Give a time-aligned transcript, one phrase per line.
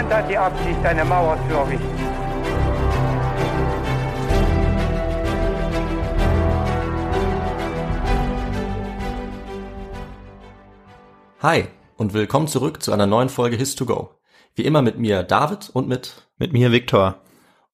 [0.00, 1.86] Niemand hat die Absicht, eine Mauer zu errichten.
[11.40, 11.64] Hi
[11.98, 14.08] und willkommen zurück zu einer neuen Folge His2Go.
[14.54, 17.20] Wie immer mit mir David und mit Mit mir Viktor.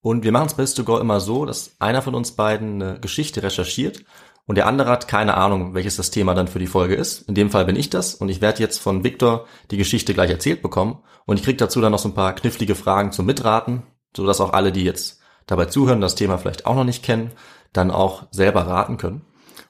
[0.00, 3.44] Und wir machen es bei His2Go immer so, dass einer von uns beiden eine Geschichte
[3.44, 4.04] recherchiert
[4.46, 7.28] und der andere hat keine Ahnung, welches das Thema dann für die Folge ist.
[7.28, 10.30] In dem Fall bin ich das und ich werde jetzt von Victor die Geschichte gleich
[10.30, 13.82] erzählt bekommen und ich krieg dazu dann noch so ein paar knifflige Fragen zum Mitraten,
[14.16, 17.32] sodass auch alle, die jetzt dabei zuhören, das Thema vielleicht auch noch nicht kennen,
[17.72, 19.22] dann auch selber raten können.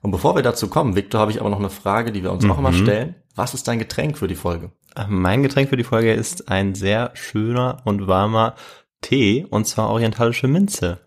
[0.02, 2.48] Und bevor wir dazu kommen, Victor, habe ich aber noch eine Frage, die wir uns
[2.48, 3.16] auch immer stellen.
[3.34, 4.70] Was ist dein Getränk für die Folge?
[5.08, 8.54] Mein Getränk für die Folge ist ein sehr schöner und warmer
[9.00, 11.05] Tee und zwar orientalische Minze.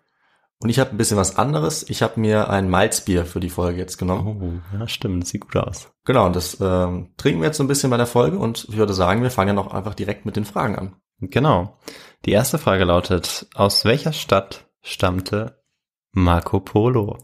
[0.62, 1.90] Und ich habe ein bisschen was anderes.
[1.90, 4.62] Ich habe mir ein Malzbier für die Folge jetzt genommen.
[4.74, 5.90] Oh, ja, stimmt, sieht gut aus.
[6.04, 8.76] Genau, und das ähm, trinken wir jetzt so ein bisschen bei der Folge und ich
[8.76, 10.96] würde sagen, wir fangen ja noch einfach direkt mit den Fragen an.
[11.22, 11.78] Genau.
[12.26, 15.62] Die erste Frage lautet, aus welcher Stadt stammte
[16.12, 17.18] Marco Polo?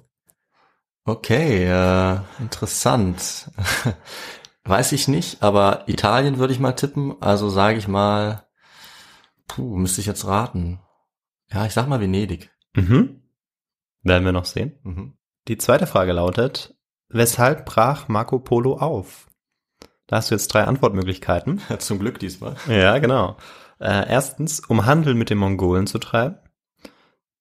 [1.04, 3.52] Okay, äh, interessant.
[4.64, 7.22] Weiß ich nicht, aber Italien würde ich mal tippen.
[7.22, 8.48] Also sage ich mal,
[9.48, 10.80] puh, müsste ich jetzt raten.
[11.52, 12.50] Ja, ich sag mal Venedig.
[12.76, 13.22] Mhm.
[14.06, 14.80] Werden wir noch sehen.
[14.84, 15.18] Mhm.
[15.48, 16.76] Die zweite Frage lautet,
[17.10, 19.28] weshalb brach Marco Polo auf?
[20.06, 21.60] Da hast du jetzt drei Antwortmöglichkeiten.
[21.80, 22.56] Zum Glück diesmal.
[22.70, 23.36] Ja, genau.
[23.80, 26.38] Äh, erstens, um Handel mit den Mongolen zu treiben.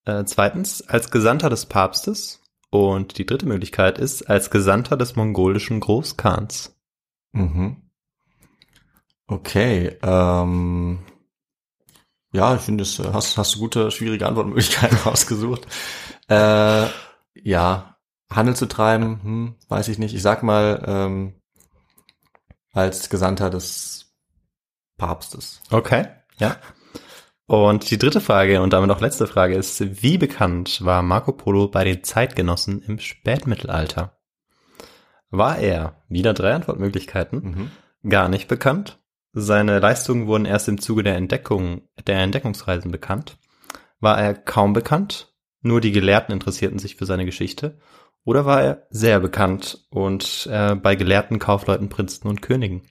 [0.06, 2.41] Äh, zweitens, als Gesandter des Papstes.
[2.71, 6.77] Und die dritte Möglichkeit ist, als Gesandter des mongolischen Großkhans.
[7.33, 7.91] Mhm.
[9.27, 10.99] Okay, ähm,
[12.34, 15.69] ja, ich finde, äh, hast, hast du gute, schwierige Antwortmöglichkeiten rausgesucht.
[16.29, 16.87] Äh,
[17.35, 17.97] ja,
[18.31, 20.15] Handel zu treiben, hm, weiß ich nicht.
[20.15, 21.41] Ich sag mal, ähm,
[22.73, 24.15] als Gesandter des
[24.97, 25.61] Papstes.
[25.71, 26.09] Okay,
[26.39, 26.57] ja.
[27.47, 31.69] Und die dritte Frage und damit auch letzte Frage ist, wie bekannt war Marco Polo
[31.69, 34.19] bei den Zeitgenossen im Spätmittelalter?
[35.31, 37.71] War er, wieder drei Antwortmöglichkeiten,
[38.03, 38.09] Mhm.
[38.09, 38.99] gar nicht bekannt?
[39.33, 43.37] Seine Leistungen wurden erst im Zuge der Entdeckung, der Entdeckungsreisen bekannt.
[44.01, 45.34] War er kaum bekannt?
[45.64, 47.78] Nur die Gelehrten interessierten sich für seine Geschichte.
[48.22, 52.82] Oder war er sehr bekannt und äh, bei Gelehrten, Kaufleuten, Prinzen und Königen?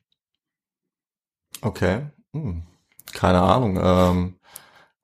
[1.62, 2.64] Okay, hm.
[3.14, 3.80] keine Ahnung.
[3.82, 4.36] Ähm,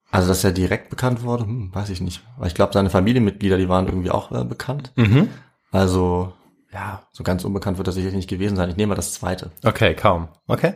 [0.09, 2.23] also, dass er direkt bekannt wurde, hm, weiß ich nicht.
[2.37, 4.91] Weil ich glaube, seine Familienmitglieder, die waren irgendwie auch äh, bekannt.
[4.95, 5.29] Mhm.
[5.71, 6.33] Also,
[6.73, 8.69] ja, so ganz unbekannt wird er sicherlich nicht gewesen sein.
[8.69, 9.51] Ich nehme mal das zweite.
[9.63, 10.29] Okay, kaum.
[10.47, 10.73] Okay.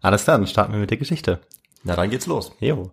[0.00, 1.40] Alles klar, dann starten wir mit der Geschichte.
[1.82, 2.52] Na, dann geht's los.
[2.60, 2.92] Jo.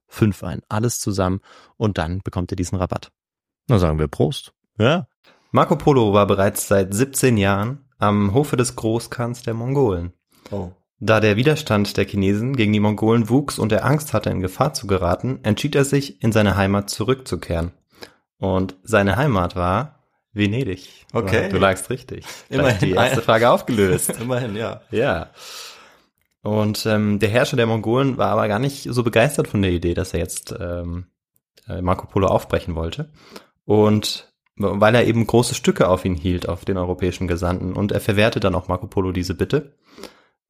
[0.11, 0.61] fünf ein.
[0.69, 1.41] Alles zusammen
[1.77, 3.11] und dann bekommt ihr diesen Rabatt.
[3.67, 4.53] Na sagen wir Prost.
[4.77, 5.07] Ja.
[5.51, 10.13] Marco Polo war bereits seit 17 Jahren am Hofe des Großkhans der Mongolen.
[10.49, 10.71] Oh.
[10.99, 14.73] Da der Widerstand der Chinesen gegen die Mongolen wuchs und er Angst hatte, in Gefahr
[14.73, 17.71] zu geraten, entschied er sich, in seine Heimat zurückzukehren.
[18.37, 19.99] Und seine Heimat war
[20.33, 21.05] Venedig.
[21.13, 21.49] Okay.
[21.49, 22.25] Du lagst richtig.
[22.49, 22.89] Immerhin.
[22.89, 24.09] Die erste Frage aufgelöst.
[24.21, 24.81] Immerhin, ja.
[24.91, 25.29] Ja.
[26.43, 29.93] Und ähm, der Herrscher der Mongolen war aber gar nicht so begeistert von der Idee,
[29.93, 31.05] dass er jetzt ähm,
[31.67, 33.09] äh, Marco Polo aufbrechen wollte.
[33.65, 37.73] Und weil er eben große Stücke auf ihn hielt, auf den europäischen Gesandten.
[37.73, 39.73] Und er verwehrte dann auch Marco Polo diese Bitte.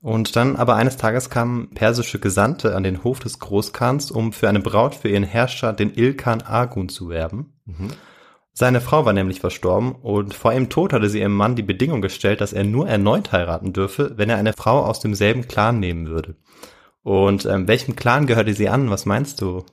[0.02, 4.50] Und dann aber eines Tages kamen persische Gesandte an den Hof des Großkhans, um für
[4.50, 7.54] eine Braut für ihren Herrscher, den Ilkan Agun, zu werben.
[7.66, 7.92] Mhm.
[8.54, 12.02] Seine Frau war nämlich verstorben und vor ihrem Tod hatte sie ihrem Mann die Bedingung
[12.02, 16.08] gestellt, dass er nur erneut heiraten dürfe, wenn er eine Frau aus demselben Clan nehmen
[16.08, 16.36] würde.
[17.04, 18.90] Und ähm, welchem Clan gehörte sie an?
[18.90, 19.66] Was meinst du?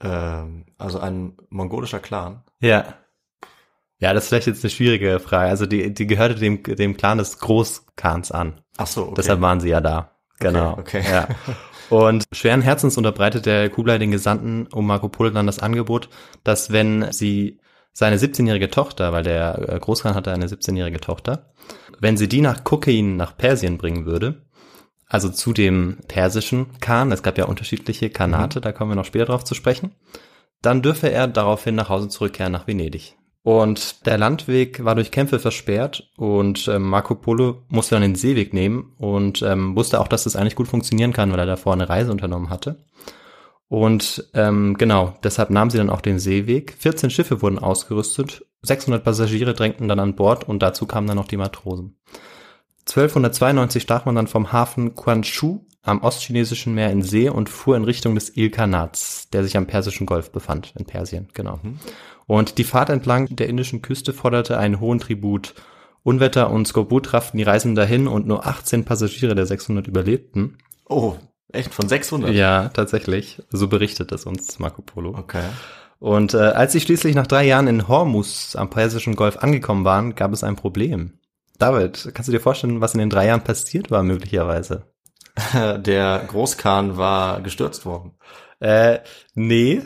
[0.00, 2.42] Ähm, also ein mongolischer Clan.
[2.60, 2.94] Ja.
[3.98, 5.50] Ja, das ist vielleicht jetzt eine schwierige Frage.
[5.50, 8.60] Also die, die gehörte dem, dem Clan des Großkhans an.
[8.76, 9.14] Ach so, okay.
[9.16, 10.12] Deshalb waren sie ja da.
[10.38, 10.72] Genau.
[10.72, 11.00] Okay.
[11.00, 11.10] okay.
[11.10, 11.28] Ja.
[11.90, 16.08] Und schweren Herzens unterbreitet der Kublai den Gesandten um Marco Polo dann das Angebot,
[16.42, 17.60] dass wenn sie
[17.94, 21.54] seine 17-jährige Tochter, weil der äh, Großkhan hatte eine 17-jährige Tochter,
[22.00, 24.42] wenn sie die nach Kokain nach Persien bringen würde,
[25.06, 28.62] also zu dem persischen Khan, es gab ja unterschiedliche Khanate, mhm.
[28.62, 29.92] da kommen wir noch später drauf zu sprechen,
[30.60, 33.16] dann dürfe er daraufhin nach Hause zurückkehren nach Venedig.
[33.42, 38.54] Und der Landweg war durch Kämpfe versperrt und ähm, Marco Polo musste dann den Seeweg
[38.54, 41.88] nehmen und ähm, wusste auch, dass das eigentlich gut funktionieren kann, weil er davor eine
[41.88, 42.78] Reise unternommen hatte.
[43.68, 46.74] Und ähm, genau, deshalb nahmen sie dann auch den Seeweg.
[46.78, 51.28] 14 Schiffe wurden ausgerüstet, 600 Passagiere drängten dann an Bord und dazu kamen dann noch
[51.28, 51.96] die Matrosen.
[52.86, 57.84] 1292 stach man dann vom Hafen Quanchu am ostchinesischen Meer in See und fuhr in
[57.84, 61.60] Richtung des Ilkhanats, der sich am Persischen Golf befand, in Persien, genau.
[61.62, 61.78] Mhm.
[62.26, 65.54] Und die Fahrt entlang der indischen Küste forderte einen hohen Tribut.
[66.02, 70.58] Unwetter und Skorbut rafften die Reisenden dahin und nur 18 Passagiere der 600 überlebten.
[70.86, 71.16] Oh,
[71.52, 72.32] Echt von 600?
[72.32, 73.42] Ja, tatsächlich.
[73.50, 75.10] So berichtet es uns Marco Polo.
[75.16, 75.44] Okay.
[76.00, 80.14] Und äh, als sie schließlich nach drei Jahren in Hormuz am Persischen Golf angekommen waren,
[80.14, 81.18] gab es ein Problem.
[81.58, 84.86] David, kannst du dir vorstellen, was in den drei Jahren passiert war möglicherweise?
[85.78, 88.12] Der Großkhan war gestürzt worden.
[88.60, 89.00] Äh,
[89.34, 89.82] nee,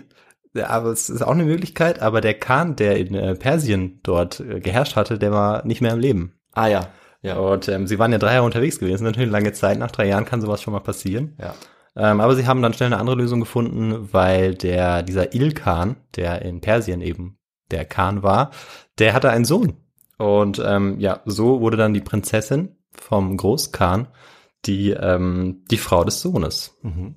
[0.55, 4.61] aber es ist auch eine Möglichkeit, aber der Khan, der in äh, Persien dort äh,
[4.61, 6.35] geherrscht hatte, der war nicht mehr im Leben.
[6.53, 6.89] Ah ja.
[7.23, 7.39] Ja.
[7.39, 9.79] Und ähm, sie waren ja drei Jahre unterwegs gewesen, natürlich eine lange Zeit.
[9.79, 11.37] Nach drei Jahren kann sowas schon mal passieren.
[11.41, 11.55] Ja.
[11.97, 16.43] Ähm, aber sie haben dann schnell eine andere Lösung gefunden, weil der, dieser Ilkan, der
[16.43, 17.39] in Persien eben
[17.71, 18.51] der Khan war,
[18.99, 19.79] der hatte einen Sohn.
[20.17, 24.09] Und ähm, ja, so wurde dann die Prinzessin vom Großkhan
[24.65, 26.77] die, ähm, die Frau des Sohnes.
[26.83, 27.17] Mhm.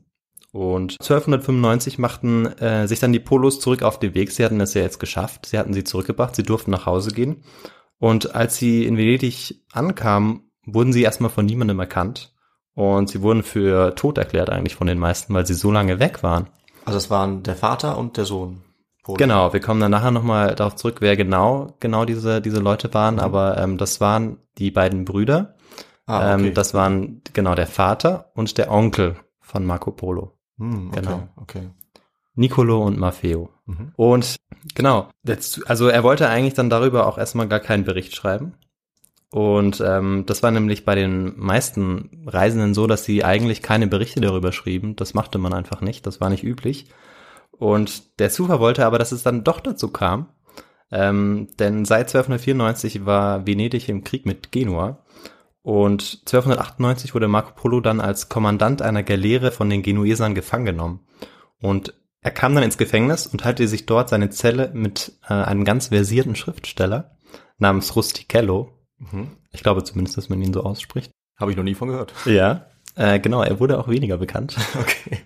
[0.51, 4.31] Und 1295 machten äh, sich dann die Polos zurück auf den Weg.
[4.31, 5.46] Sie hatten es ja jetzt geschafft.
[5.46, 6.36] Sie hatten sie zurückgebracht.
[6.36, 7.43] Sie durften nach Hause gehen.
[8.01, 12.34] Und als sie in Venedig ankamen, wurden sie erstmal von niemandem erkannt.
[12.74, 16.24] Und sie wurden für tot erklärt eigentlich von den meisten, weil sie so lange weg
[16.24, 16.48] waren.
[16.84, 18.63] Also es waren der Vater und der Sohn.
[19.03, 19.17] Polo.
[19.17, 23.15] Genau, wir kommen dann nachher nochmal darauf zurück, wer genau genau diese, diese Leute waren,
[23.15, 23.20] Mhm.
[23.22, 25.55] aber ähm, das waren die beiden Brüder.
[26.05, 26.48] Ah, okay.
[26.48, 30.38] ähm, das waren genau der Vater und der Onkel von Marco Polo.
[30.58, 31.27] Hm, okay, genau.
[31.36, 31.70] Okay.
[32.36, 33.50] Nicolo und Maffeo.
[33.66, 33.92] Mhm.
[33.96, 34.38] Und
[34.76, 38.54] genau, jetzt, also er wollte eigentlich dann darüber auch erstmal gar keinen Bericht schreiben.
[39.32, 44.20] Und ähm, das war nämlich bei den meisten Reisenden so, dass sie eigentlich keine Berichte
[44.20, 44.98] darüber schrieben.
[44.98, 46.88] Das machte man einfach nicht, das war nicht üblich.
[47.52, 50.30] Und der Zufall wollte aber, dass es dann doch dazu kam.
[50.92, 55.06] Ähm, denn seit 1294 war Venedig im Krieg mit Genua.
[55.64, 61.00] Und 1298 wurde Marco Polo dann als Kommandant einer Galeere von den Genuesern gefangen genommen.
[61.62, 65.66] Und er kam dann ins Gefängnis und teilte sich dort seine Zelle mit äh, einem
[65.66, 67.18] ganz versierten Schriftsteller
[67.58, 68.72] namens Rustichello.
[69.00, 69.32] Mhm.
[69.51, 71.12] Ich glaube zumindest, dass man ihn so ausspricht.
[71.38, 72.13] Habe ich noch nie von gehört.
[72.25, 72.68] Ja.
[72.96, 74.58] Äh, genau, er wurde auch weniger bekannt.
[74.80, 75.20] Okay.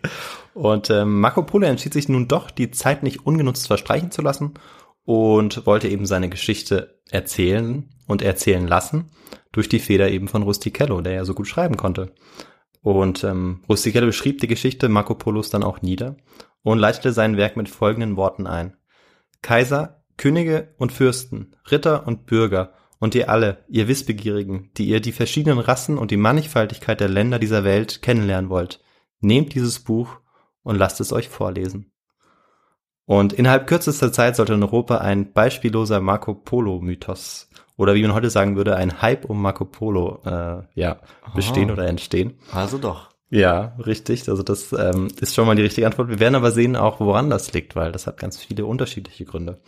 [0.54, 4.54] Und ähm, Marco Polo entschied sich nun doch, die Zeit nicht ungenutzt verstreichen zu lassen
[5.04, 9.10] und wollte eben seine Geschichte erzählen und erzählen lassen
[9.52, 12.14] durch die Feder eben von Rustichello, der ja so gut schreiben konnte.
[12.82, 16.16] Und ähm, Rustichello schrieb die Geschichte Marco Polos dann auch nieder
[16.66, 18.76] und leitete sein Werk mit folgenden Worten ein.
[19.44, 25.12] Kaiser, Könige und Fürsten, Ritter und Bürger und ihr alle, ihr Wissbegierigen, die ihr die
[25.12, 28.82] verschiedenen Rassen und die Mannigfaltigkeit der Länder dieser Welt kennenlernen wollt,
[29.20, 30.18] nehmt dieses Buch
[30.64, 31.92] und lasst es euch vorlesen.
[33.06, 38.32] Und innerhalb kürzester Zeit sollte in Europa ein beispielloser Marco Polo-Mythos oder wie man heute
[38.32, 41.00] sagen würde, ein Hype um Marco Polo äh, ja,
[41.36, 41.74] bestehen Aha.
[41.74, 42.40] oder entstehen.
[42.52, 43.15] Also doch.
[43.36, 44.30] Ja, richtig.
[44.30, 46.10] Also das ähm, ist schon mal die richtige Antwort.
[46.10, 49.60] Wir werden aber sehen auch, woran das liegt, weil das hat ganz viele unterschiedliche Gründe.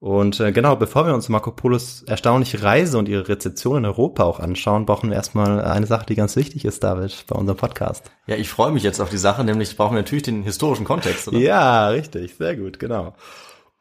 [0.00, 4.24] Und äh, genau, bevor wir uns Marco Polos erstaunliche Reise und ihre Rezeption in Europa
[4.24, 8.10] auch anschauen, brauchen wir erstmal eine Sache, die ganz wichtig ist, David, bei unserem Podcast.
[8.26, 11.28] Ja, ich freue mich jetzt auf die Sache, nämlich brauchen wir natürlich den historischen Kontext,
[11.28, 11.38] oder?
[11.38, 13.14] Ja, richtig, sehr gut, genau.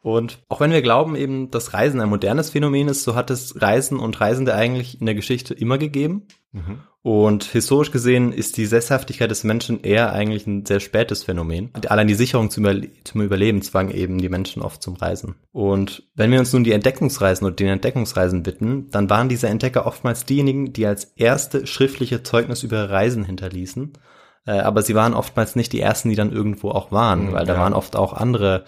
[0.01, 3.61] Und auch wenn wir glauben eben, dass Reisen ein modernes Phänomen ist, so hat es
[3.61, 6.27] Reisen und Reisende eigentlich in der Geschichte immer gegeben.
[7.03, 11.71] Und historisch gesehen ist die Sesshaftigkeit des Menschen eher eigentlich ein sehr spätes Phänomen.
[11.87, 15.35] Allein die Sicherung zum, Überle zum Überleben zwang eben die Menschen oft zum Reisen.
[15.51, 19.87] Und wenn wir uns nun die Entdeckungsreisen und den Entdeckungsreisen widmen, dann waren diese Entdecker
[19.87, 23.93] oftmals diejenigen, die als erste schriftliche Zeugnis über Reisen hinterließen.
[24.45, 27.45] Äh, aber sie waren oftmals nicht die ersten, die dann irgendwo auch waren, Mhm, weil
[27.45, 27.59] da ja.
[27.59, 28.63] waren oft auch andere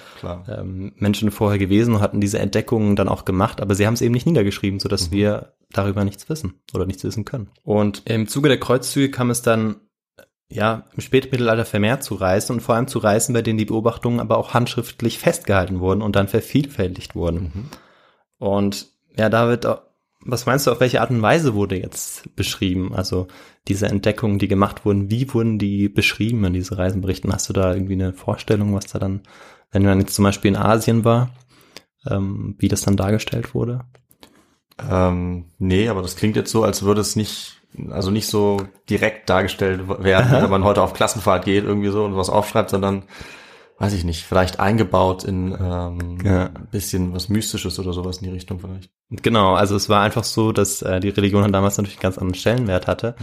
[0.48, 4.02] ähm, Menschen vorher gewesen und hatten diese Entdeckungen dann auch gemacht, aber sie haben es
[4.02, 7.50] eben nicht niedergeschrieben, sodass wir darüber nichts wissen oder nichts wissen können.
[7.64, 9.78] Und im Zuge der Kreuzzüge kam es dann
[10.48, 14.20] ja im Spätmittelalter vermehrt zu Reisen und vor allem zu Reisen, bei denen die Beobachtungen
[14.20, 17.70] aber auch handschriftlich festgehalten wurden und dann vervielfältigt wurden.
[18.38, 18.88] Und
[19.18, 19.66] ja, David,
[20.26, 22.94] was meinst du, auf welche Art und Weise wurde jetzt beschrieben?
[22.94, 23.28] Also
[23.68, 27.34] diese Entdeckungen, die gemacht wurden, wie wurden die beschrieben in diese Reisenberichten?
[27.34, 29.22] Hast du da irgendwie eine Vorstellung, was da dann,
[29.72, 31.32] wenn man jetzt zum Beispiel in Asien war,
[32.10, 33.82] ähm, wie das dann dargestellt wurde?
[34.90, 39.30] Ähm, nee, aber das klingt jetzt so, als würde es nicht, also nicht so direkt
[39.30, 43.04] dargestellt werden, wenn man heute auf Klassenfahrt geht irgendwie so und was aufschreibt, sondern
[43.80, 46.46] weiß ich nicht, vielleicht eingebaut in ähm, Ja.
[46.46, 48.90] ein bisschen was Mystisches oder sowas in die Richtung vielleicht.
[49.10, 52.36] Genau, also es war einfach so, dass äh, die Religion damals natürlich einen ganz anderen
[52.40, 53.16] Stellenwert hatte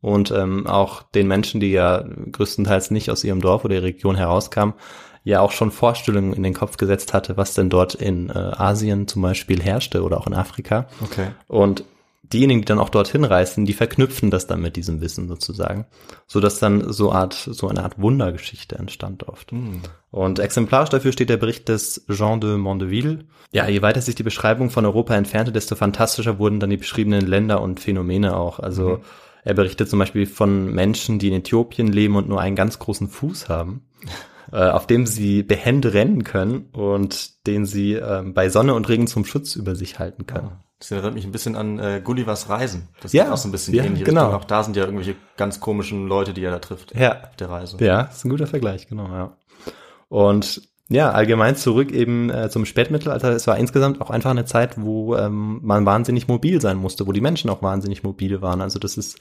[0.00, 4.16] und ähm, auch den Menschen, die ja größtenteils nicht aus ihrem Dorf oder ihrer Region
[4.16, 4.74] herauskamen,
[5.22, 9.06] ja auch schon Vorstellungen in den Kopf gesetzt hatte, was denn dort in äh, Asien
[9.08, 10.86] zum Beispiel herrschte oder auch in Afrika.
[11.02, 11.28] Okay.
[11.48, 11.84] Und
[12.32, 15.86] diejenigen, die dann auch dorthin reisen, die verknüpfen das dann mit diesem Wissen sozusagen,
[16.26, 19.52] so dass dann so Art so eine Art Wundergeschichte entstand oft.
[20.10, 23.24] Und exemplarisch dafür steht der Bericht des Jean de Mondeville.
[23.52, 27.26] Ja, je weiter sich die Beschreibung von Europa entfernte, desto fantastischer wurden dann die beschriebenen
[27.26, 28.58] Länder und Phänomene auch.
[28.58, 29.00] Also
[29.44, 33.08] er berichtet zum Beispiel von Menschen, die in Äthiopien leben und nur einen ganz großen
[33.08, 33.82] Fuß haben.
[34.52, 39.06] Äh, auf dem sie behende rennen können und den sie ähm, bei Sonne und Regen
[39.06, 40.50] zum Schutz über sich halten können.
[40.78, 42.88] Das erinnert mich ein bisschen an äh, Gullivers Reisen.
[43.00, 44.04] Das Ja, ist auch so ein bisschen ja, ähnlich.
[44.04, 44.32] genau.
[44.32, 47.22] Auch da sind ja irgendwelche ganz komischen Leute, die er da trifft Ja.
[47.22, 47.78] auf der Reise.
[47.80, 49.36] Ja, ist ein guter Vergleich, genau, ja.
[50.08, 53.30] Und ja, allgemein zurück eben äh, zum Spätmittelalter.
[53.32, 57.12] Es war insgesamt auch einfach eine Zeit, wo ähm, man wahnsinnig mobil sein musste, wo
[57.12, 58.60] die Menschen auch wahnsinnig mobil waren.
[58.60, 59.18] Also das ist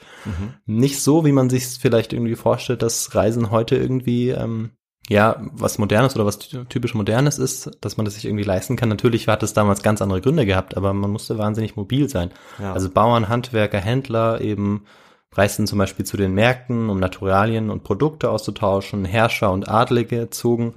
[0.68, 4.72] nicht so, wie man sich vielleicht irgendwie vorstellt, dass Reisen heute irgendwie ähm,
[5.10, 8.76] ja was Modernes oder was ty- typisch Modernes ist, dass man das sich irgendwie leisten
[8.76, 8.90] kann.
[8.90, 12.32] Natürlich hat es damals ganz andere Gründe gehabt, aber man musste wahnsinnig mobil sein.
[12.60, 12.74] Ja.
[12.74, 14.86] Also Bauern, Handwerker, Händler eben
[15.34, 19.06] reisten zum Beispiel zu den Märkten, um Naturalien und Produkte auszutauschen.
[19.06, 20.74] Herrscher und Adlige zogen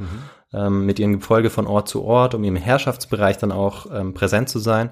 [0.52, 4.48] ähm, mit ihrem Gefolge von Ort zu Ort, um im Herrschaftsbereich dann auch ähm, präsent
[4.48, 4.90] zu sein.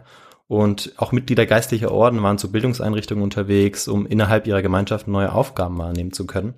[0.48, 5.76] Und auch Mitglieder geistlicher Orden waren zu Bildungseinrichtungen unterwegs, um innerhalb ihrer Gemeinschaft neue Aufgaben
[5.78, 6.54] wahrnehmen zu können.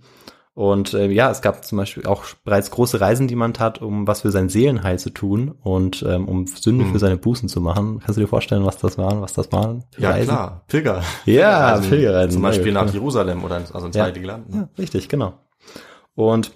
[0.59, 4.09] Und äh, ja, es gab zum Beispiel auch bereits große Reisen, die man tat, um
[4.09, 6.91] was für sein Seelenheil zu tun und ähm, um Sünde Mhm.
[6.91, 8.01] für seine Bußen zu machen.
[8.05, 9.85] Kannst du dir vorstellen, was das waren, was das waren?
[9.99, 10.31] Ja, Reisen?
[10.31, 10.65] klar.
[10.67, 11.03] Pilger.
[11.27, 12.33] Ja, Also Pilgerreisen.
[12.33, 12.93] Zum Beispiel Ja, nach ja.
[12.95, 14.03] Jerusalem oder ins, also ins Ja.
[14.03, 14.51] Heilige Land.
[14.51, 14.57] ne?
[14.63, 15.35] Ja, richtig, genau.
[16.17, 16.51] Und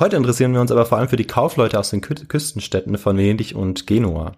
[0.00, 3.16] heute interessieren wir uns aber vor allem für die Kaufleute aus den Kü Küstenstädten von
[3.16, 4.32] Venedig und Genua.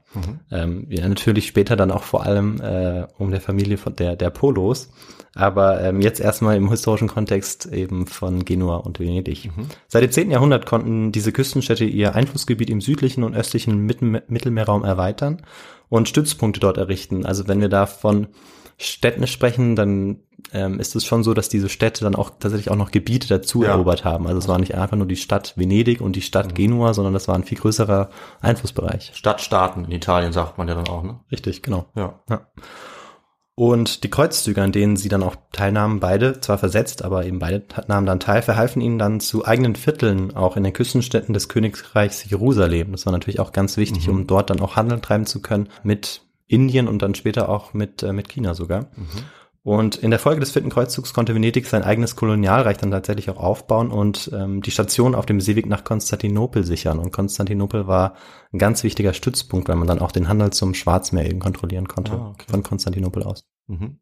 [0.50, 4.31] Ähm, ja, natürlich später dann auch vor allem äh, um der Familie von der, der
[4.31, 4.90] Polos.
[5.35, 9.50] Aber ähm, jetzt erstmal im historischen Kontext eben von Genua und Venedig.
[9.88, 10.31] Seit dem 10.
[10.31, 15.40] Jahrhundert konnten diese Küstenstädte ihr Einflussgebiet im südlichen und östlichen Mittelmeerraum erweitern
[15.88, 17.25] und Stützpunkte dort errichten.
[17.25, 18.26] Also wenn wir da von
[18.83, 20.19] Städten sprechen, dann
[20.53, 23.62] ähm, ist es schon so, dass diese Städte dann auch tatsächlich auch noch Gebiete dazu
[23.62, 23.71] Ja.
[23.71, 24.27] erobert haben.
[24.27, 27.29] Also es war nicht einfach nur die Stadt Venedig und die Stadt Genua, sondern das
[27.29, 28.11] war ein viel größerer
[28.41, 29.12] Einflussbereich.
[29.15, 31.21] Stadtstaaten in Italien sagt man ja dann auch, ne?
[31.31, 31.87] Richtig, genau.
[31.95, 32.21] Ja.
[32.29, 32.49] Ja.
[33.55, 37.62] Und die Kreuzzüge, an denen sie dann auch teilnahmen, beide, zwar versetzt, aber eben beide
[37.87, 42.29] nahmen dann teil, verhalfen ihnen dann zu eigenen Vierteln auch in den Küstenstädten des Königreichs
[42.29, 42.93] Jerusalem.
[42.93, 46.23] Das war natürlich auch ganz wichtig, um dort dann auch Handel treiben zu können mit
[46.52, 48.90] Indien und dann später auch mit, äh, mit China sogar.
[49.64, 53.37] Und in der Folge des vierten Kreuzzugs konnte Venedig sein eigenes Kolonialreich dann tatsächlich auch
[53.37, 56.99] aufbauen und ähm, die Station auf dem Seeweg nach Konstantinopel sichern.
[56.99, 58.14] Und Konstantinopel war
[58.52, 62.12] ein ganz wichtiger Stützpunkt, weil man dann auch den Handel zum Schwarzmeer eben kontrollieren konnte
[62.12, 62.47] Ah, okay.
[62.50, 63.44] von Konstantinopel aus.
[63.68, 63.99] Mhm.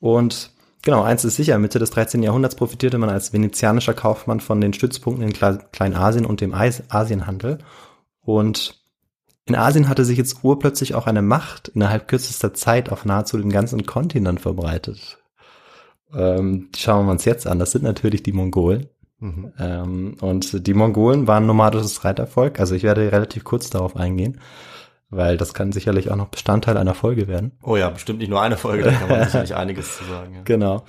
[0.00, 2.22] Und genau, eins ist sicher, Mitte des 13.
[2.22, 7.58] Jahrhunderts profitierte man als venezianischer Kaufmann von den Stützpunkten in Kle- Kleinasien und dem Asienhandel.
[8.22, 8.82] Und
[9.48, 13.50] in Asien hatte sich jetzt urplötzlich auch eine Macht innerhalb kürzester Zeit auf nahezu den
[13.50, 15.18] ganzen Kontinent verbreitet.
[16.14, 17.58] Ähm, schauen wir uns jetzt an.
[17.58, 18.88] Das sind natürlich die Mongolen.
[19.20, 19.52] Mhm.
[19.58, 22.60] Ähm, und die Mongolen waren nomadisches Reitervolk.
[22.60, 24.40] Also ich werde relativ kurz darauf eingehen,
[25.10, 27.52] weil das kann sicherlich auch noch Bestandteil einer Folge werden.
[27.62, 30.34] Oh ja, bestimmt nicht nur eine Folge, da kann man sicherlich einiges zu sagen.
[30.34, 30.40] Ja.
[30.44, 30.84] Genau.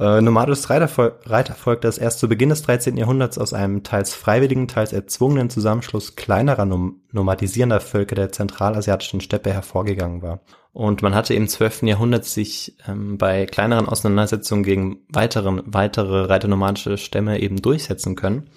[0.00, 2.96] Äh, nomadisches Reitervolk, Reitervolk, das erst zu Beginn des 13.
[2.96, 9.52] Jahrhunderts aus einem teils freiwilligen, teils erzwungenen Zusammenschluss kleinerer nom nomadisierender Völker der zentralasiatischen Steppe
[9.52, 10.40] hervorgegangen war.
[10.72, 11.82] Und man hatte im 12.
[11.82, 18.48] Jahrhundert sich ähm, bei kleineren Auseinandersetzungen gegen weiteren, weitere reiternomadische Stämme eben durchsetzen können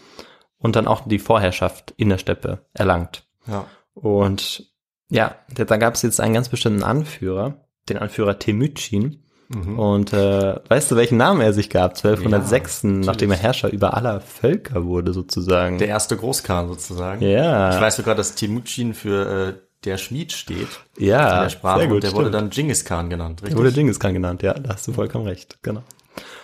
[0.60, 3.28] und dann auch die Vorherrschaft in der Steppe erlangt.
[3.48, 3.66] Ja.
[3.94, 4.72] Und
[5.10, 9.23] ja, da gab es jetzt einen ganz bestimmten Anführer, den Anführer Temücin.
[9.50, 9.80] Mhm.
[9.80, 11.92] Und äh, weißt du, welchen Namen er sich gab?
[11.98, 15.78] 1206, Ja, nachdem er Herrscher über aller Völker wurde, sozusagen.
[15.78, 17.22] Der erste Großkhan sozusagen.
[17.24, 19.54] ja, Ich weiß sogar, dass Timucin für äh,
[19.86, 22.36] der Schmied steht ja, in der Sprache sehr gut, und der wurde stimmt.
[22.36, 23.58] dann Genghis Khan genannt, richtig?
[23.58, 25.84] wurde Genghis Khan genannt, ja, da hast du vollkommen recht, genau.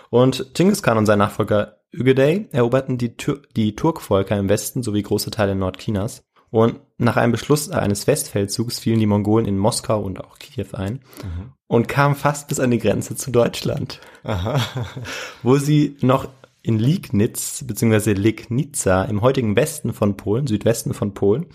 [0.10, 5.02] Und Genghis Khan und sein Nachfolger Ügedei eroberten die, Tür die Turkvölker im Westen sowie
[5.02, 6.24] große Teile Nordchinas.
[6.52, 11.00] Und nach einem Beschluss eines Westfeldzugs fielen die Mongolen in Moskau und auch Kiew ein
[11.68, 14.60] und kamen fast bis an die Grenze zu Deutschland, Aha.
[15.44, 16.28] wo sie noch
[16.62, 18.14] in Liegnitz bzw.
[18.14, 21.46] Legnica im heutigen Westen von Polen, Südwesten von Polen,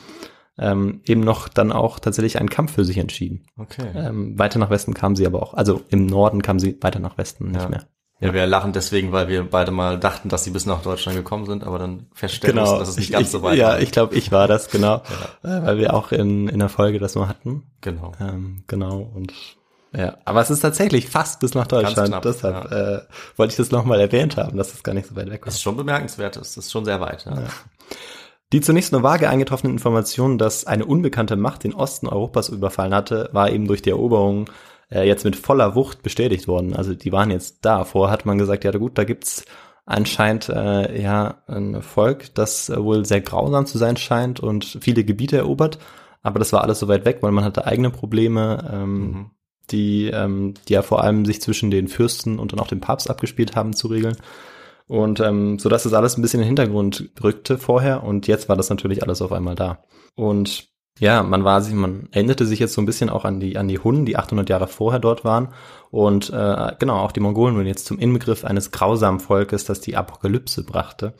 [0.56, 3.42] ähm, eben noch dann auch tatsächlich einen Kampf für sich entschieden.
[3.56, 3.88] Okay.
[3.94, 7.18] Ähm, weiter nach Westen kamen sie aber auch, also im Norden kamen sie weiter nach
[7.18, 7.68] Westen nicht Ja.
[7.68, 7.86] mehr.
[8.24, 11.46] Ja, wir lachen deswegen, weil wir beide mal dachten, dass sie bis nach Deutschland gekommen
[11.46, 13.20] sind, aber dann feststellen mussten, dass es nicht Genau.
[13.20, 13.80] Ich- ganz so weit Ja, war.
[13.80, 14.96] ich glaube, ich war das, genau.
[15.42, 17.64] Äh, weil wir auch in, in der Folge das mal hatten.
[17.80, 18.12] Genau.
[18.20, 19.32] Ähm, genau, und
[19.96, 22.08] ja, aber es ist tatsächlich fast bis nach Deutschland.
[22.08, 23.00] knapp, Deshalb äh,
[23.36, 25.46] wollte ich das nochmal erwähnt haben, dass es gar nicht so weit weg war.
[25.46, 27.26] Das ist schon bemerkenswert, das ist schon sehr weit.
[27.26, 27.44] Ja.
[28.52, 33.28] Die zunächst nur vage eingetroffenen Informationen, dass eine unbekannte Macht den Osten Europas überfallen hatte,
[33.32, 34.46] war eben durch die Eroberung
[34.94, 36.74] äh, jetzt mit voller Wucht bestätigt worden.
[36.74, 37.84] Also die waren jetzt da.
[37.84, 39.44] Vorher hat man gesagt, ja gut, da gibt's
[39.86, 45.04] anscheinend äh, ja ein Volk, das äh, wohl sehr grausam zu sein scheint und viele
[45.04, 45.78] Gebiete erobert.
[46.22, 49.30] Aber das war alles so weit weg, weil man hatte eigene Probleme, ähm, Mhm.
[49.70, 53.10] die, ähm, die ja vor allem sich zwischen den Fürsten und dann auch dem Papst
[53.10, 54.16] abgespielt haben zu regeln.
[54.86, 58.48] Und ähm, so dass das alles ein bisschen in den Hintergrund rückte vorher und jetzt
[58.48, 59.82] war das natürlich alles auf einmal da.
[60.14, 60.68] Und
[61.00, 63.66] ja, man war sich, man erinnerte sich jetzt so ein bisschen auch an die an
[63.66, 65.48] die Hunnen, die 800 Jahre vorher dort waren
[65.90, 69.96] und äh, genau auch die Mongolen wurden jetzt zum Inbegriff eines grausamen Volkes, das die
[69.96, 71.14] Apokalypse brachte.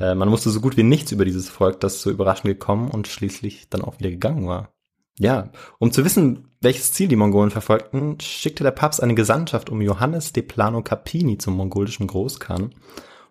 [0.00, 3.06] Äh, man wusste so gut wie nichts über dieses Volk, das so überraschend gekommen und
[3.06, 4.70] schließlich dann auch wieder gegangen war.
[5.18, 9.80] Ja, um zu wissen, welches Ziel die Mongolen verfolgten, schickte der Papst eine Gesandtschaft um
[9.80, 12.74] Johannes de Plano Capini zum mongolischen Großkhan.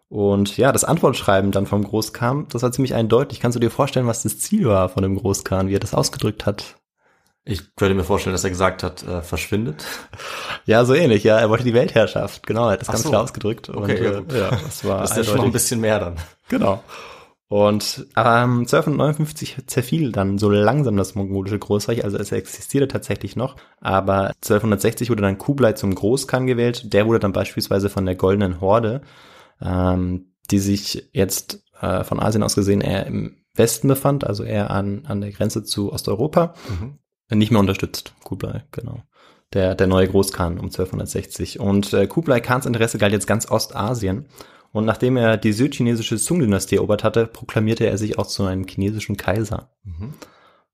[0.10, 3.40] Und ja, das Antwortschreiben dann vom Großkhan, das war ziemlich eindeutig.
[3.40, 6.48] Kannst du dir vorstellen, was das Ziel war von dem Großkhan, wie er das ausgedrückt
[6.48, 6.76] hat?
[7.46, 9.86] Ich könnte mir vorstellen, dass er gesagt hat, äh, verschwindet.
[10.66, 11.40] Ja, so ähnlich, ja.
[11.40, 13.10] Er wollte die Weltherrschaft, genau, er hat das Ach ganz so.
[13.10, 13.70] klar ausgedrückt.
[13.70, 14.34] Okay, und, ja, äh, gut.
[14.34, 16.16] ja, das war Das ist ja schon noch ein bisschen mehr dann.
[16.48, 16.84] Genau.
[17.48, 23.56] Und ähm, 1259 zerfiel dann so langsam das mongolische Großreich, also es existierte tatsächlich noch,
[23.82, 26.94] aber 1260 wurde dann Kublai zum Großkhan gewählt.
[26.94, 29.02] Der wurde dann beispielsweise von der Goldenen Horde,
[29.62, 34.72] ähm, die sich jetzt äh, von Asien aus gesehen eher im Westen befand, also eher
[34.72, 37.38] an, an der Grenze zu Osteuropa, Mhm.
[37.38, 39.04] nicht mehr unterstützt, Kublai, genau.
[39.54, 41.60] Der, der neue Großkhan um 1260.
[41.60, 44.28] Und äh, Kublai Khans Interesse galt jetzt ganz Ostasien.
[44.72, 49.18] Und nachdem er die südchinesische Sung-Dynastie erobert hatte, proklamierte er sich auch zu einem chinesischen
[49.18, 49.72] Kaiser.
[49.84, 50.14] Mhm.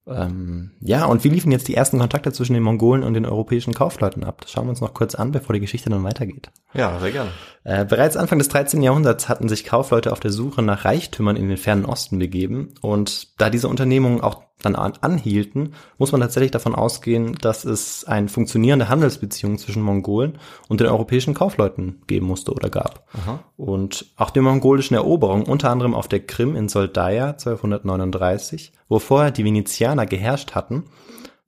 [0.08, 3.74] Ähm, ja, und wie liefen jetzt die ersten Kontakte zwischen den Mongolen und den europäischen
[3.74, 4.42] Kaufleuten ab?
[4.42, 6.52] Das schauen wir uns noch kurz an, bevor die Geschichte dann weitergeht.
[6.74, 7.32] Ja, sehr gerne.
[7.64, 8.82] Äh, bereits Anfang des 13.
[8.84, 12.76] Jahrhunderts hatten sich Kaufleute auf der Suche nach Reichtümern in den fernen Osten begeben.
[12.82, 18.06] Und da diese Unternehmungen auch dann an, anhielten, muss man tatsächlich davon ausgehen, dass es
[18.06, 20.38] eine funktionierende Handelsbeziehung zwischen Mongolen
[20.68, 23.06] und den europäischen Kaufleuten geben musste oder gab.
[23.14, 23.40] Aha.
[23.58, 29.32] Und auch die mongolischen Eroberungen, unter anderem auf der Krim in Soldaia 1239, wo vorher
[29.32, 30.86] die Venezianer geherrscht hatten,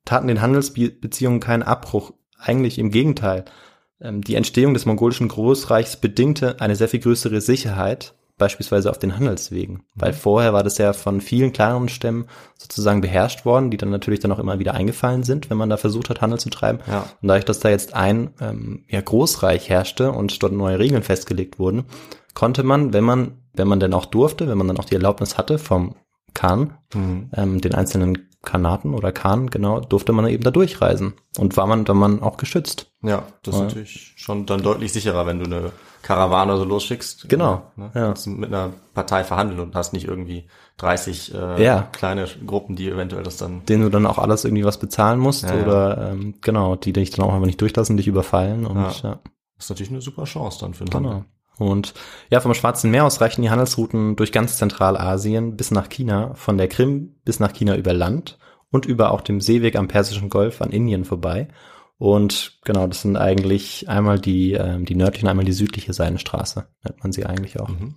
[0.06, 2.14] taten den Handelsbeziehungen keinen Abbruch.
[2.40, 3.46] Eigentlich im Gegenteil.
[4.00, 9.16] Ähm, Die Entstehung des mongolischen Großreichs bedingte eine sehr viel größere Sicherheit, beispielsweise auf den
[9.16, 9.84] Handelswegen.
[9.96, 12.26] Weil vorher war das ja von vielen kleineren Stämmen
[12.58, 15.78] sozusagen beherrscht worden, die dann natürlich dann auch immer wieder eingefallen sind, wenn man da
[15.78, 16.80] versucht hat, Handel zu treiben.
[16.88, 17.06] Ja.
[17.22, 21.60] Und dadurch, dass da jetzt ein ähm, ja, Großreich herrschte und dort neue Regeln festgelegt
[21.60, 21.86] wurden,
[22.34, 25.38] konnte man, wenn man, wenn man denn auch durfte, wenn man dann auch die Erlaubnis
[25.38, 25.96] hatte vom
[26.34, 27.32] Khan, Mhm.
[27.36, 31.14] ähm, den einzelnen Kanaten oder Khan, genau, durfte man eben da durchreisen.
[31.38, 32.92] Und war man dann man auch geschützt.
[33.02, 35.72] Ja, das ist natürlich schon dann deutlich sicherer, wenn du eine
[36.02, 37.28] Karawane oder so losschickst.
[37.30, 37.92] Genau, Ne?
[37.94, 38.06] ja.
[38.08, 41.82] Kannst mit einer Partei verhandeln und hast nicht irgendwie 30 äh, Ja.
[41.92, 43.66] kleine Gruppen, die eventuell das dann.
[43.66, 45.64] denen du dann auch alles irgendwie was bezahlen musst Ja, ja.
[45.64, 48.92] oder ähm, genau, die dich dann auch einfach nicht durchlassen, dich überfallen und Ja.
[49.04, 49.20] ja.
[49.56, 51.10] Das ist natürlich eine super Chance dann für den Genau.
[51.10, 51.26] Handel.
[51.58, 51.96] Und
[52.30, 56.58] ja, vom Schwarzen Meer aus reichen die Handelsrouten durch ganz Zentralasien bis nach China, von
[56.60, 58.38] der Krim bis nach China über Land
[58.70, 61.48] und über auch dem Seeweg am Persischen Golf an Indien vorbei.
[61.98, 66.68] Und genau, das sind eigentlich einmal die, ähm, die nördliche und einmal die südliche Seidenstraße,
[66.84, 67.70] nennt man sie eigentlich auch.
[67.70, 67.96] Mhm.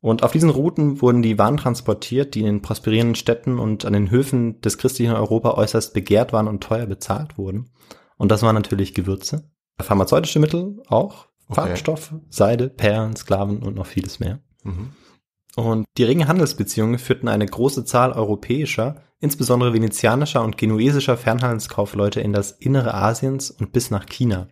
[0.00, 3.92] Und auf diesen Routen wurden die Waren transportiert, die in den prosperierenden Städten und an
[3.92, 7.70] den Höfen des christlichen Europa äußerst begehrt waren und teuer bezahlt wurden.
[8.16, 9.48] Und das waren natürlich Gewürze,
[9.80, 11.68] pharmazeutische Mittel auch, Okay.
[11.68, 14.40] Farbstoffe, Seide, Perlen, Sklaven und noch vieles mehr.
[14.64, 14.92] Mhm.
[15.54, 22.32] Und die regen Handelsbeziehungen führten eine große Zahl europäischer, insbesondere venezianischer und genuesischer Fernhandelskaufleute in
[22.32, 24.48] das Innere Asiens und bis nach China.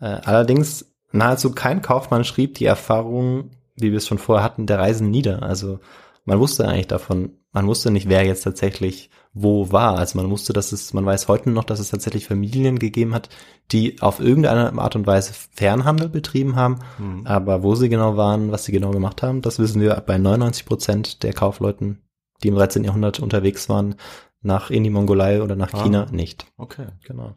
[0.00, 4.80] Äh, allerdings nahezu kein Kaufmann schrieb die Erfahrungen, wie wir es schon vorher hatten, der
[4.80, 5.42] Reisen nieder.
[5.42, 5.78] Also
[6.24, 9.98] man wusste eigentlich davon, man wusste nicht, wer jetzt tatsächlich wo war.
[9.98, 13.28] Also man wusste, dass es, man weiß heute noch, dass es tatsächlich Familien gegeben hat,
[13.70, 16.80] die auf irgendeine Art und Weise Fernhandel betrieben haben.
[16.98, 17.26] Mhm.
[17.26, 20.66] Aber wo sie genau waren, was sie genau gemacht haben, das wissen wir bei 99
[20.66, 22.02] Prozent der Kaufleuten,
[22.42, 22.84] die im 13.
[22.84, 23.94] Jahrhundert unterwegs waren,
[24.40, 25.82] nach in die Mongolei oder nach Ah.
[25.82, 26.46] China nicht.
[26.56, 26.86] Okay.
[27.06, 27.36] Genau.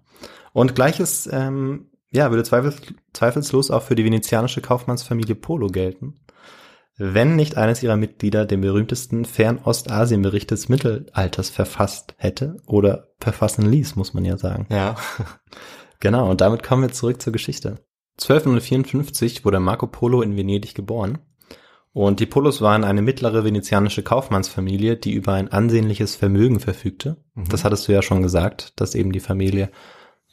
[0.53, 2.81] Und gleiches, ähm, ja, würde zweifels,
[3.13, 6.21] zweifelslos auch für die venezianische Kaufmannsfamilie Polo gelten.
[6.97, 13.97] Wenn nicht eines ihrer Mitglieder den berühmtesten Fernostasien-Bericht des Mittelalters verfasst hätte oder verfassen ließ,
[13.97, 14.65] muss man ja sagen.
[14.69, 14.95] Ja.
[16.01, 17.77] Genau, und damit kommen wir zurück zur Geschichte.
[18.21, 21.19] 1254 wurde Marco Polo in Venedig geboren.
[21.95, 27.15] Und die Polos waren eine mittlere venezianische Kaufmannsfamilie, die über ein ansehnliches Vermögen verfügte.
[27.35, 27.45] Mhm.
[27.47, 29.69] Das hattest du ja schon gesagt, dass eben die Familie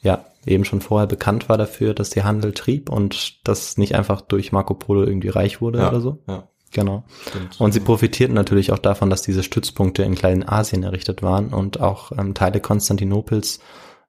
[0.01, 4.19] ja eben schon vorher bekannt war dafür, dass sie Handel trieb und das nicht einfach
[4.19, 5.87] durch Marco Polo irgendwie reich wurde Ja.
[5.87, 6.21] oder so.
[6.27, 6.49] Ja.
[6.73, 7.05] Genau.
[7.29, 7.61] Stimmt.
[7.61, 12.11] Und sie profitierten natürlich auch davon, dass diese Stützpunkte in Kleinasien errichtet waren und auch
[12.11, 13.59] ähm, Teile Konstantinopels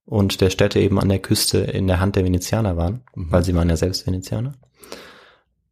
[0.06, 3.30] und der Städte eben an der Küste in der Hand der Venezianer waren, Mhm.
[3.30, 4.54] weil sie waren ja selbst Venezianer.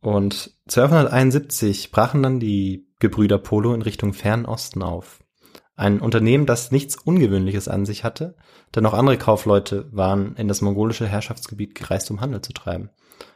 [0.02, 5.20] Und 1271 brachen dann die Gebrüder Polo in Richtung Fernen Osten auf.
[5.76, 8.34] Ein Unternehmen, das nichts Ungewöhnliches an sich hatte,
[8.74, 12.90] denn auch andere Kaufleute waren in das mongolische Herrschaftsgebiet gereist, um Handel zu treiben.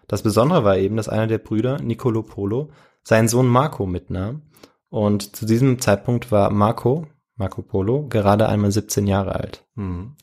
[0.09, 2.71] Das Besondere war eben, dass einer der Brüder, Nicolo Polo,
[3.03, 4.43] seinen Sohn Marco mitnahm.
[4.89, 9.65] Und zu diesem Zeitpunkt war Marco, Marco Polo, gerade einmal 17 Jahre alt.
[9.77, 10.17] Mhm.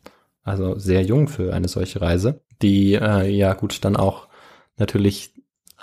[0.43, 4.27] Also sehr jung für eine solche Reise, die äh, ja gut dann auch
[4.77, 5.32] natürlich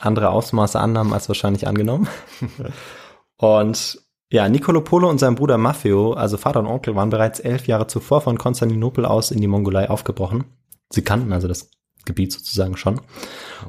[0.01, 2.09] andere Ausmaße annahmen als wahrscheinlich angenommen.
[3.37, 4.01] und
[4.33, 7.89] ja, Nicolo Polo und sein Bruder Maffeo, also Vater und Onkel, waren bereits elf Jahre
[7.89, 10.45] zuvor von Konstantinopel aus in die Mongolei aufgebrochen.
[10.93, 11.71] Sie kannten also das
[12.05, 13.01] Gebiet sozusagen schon.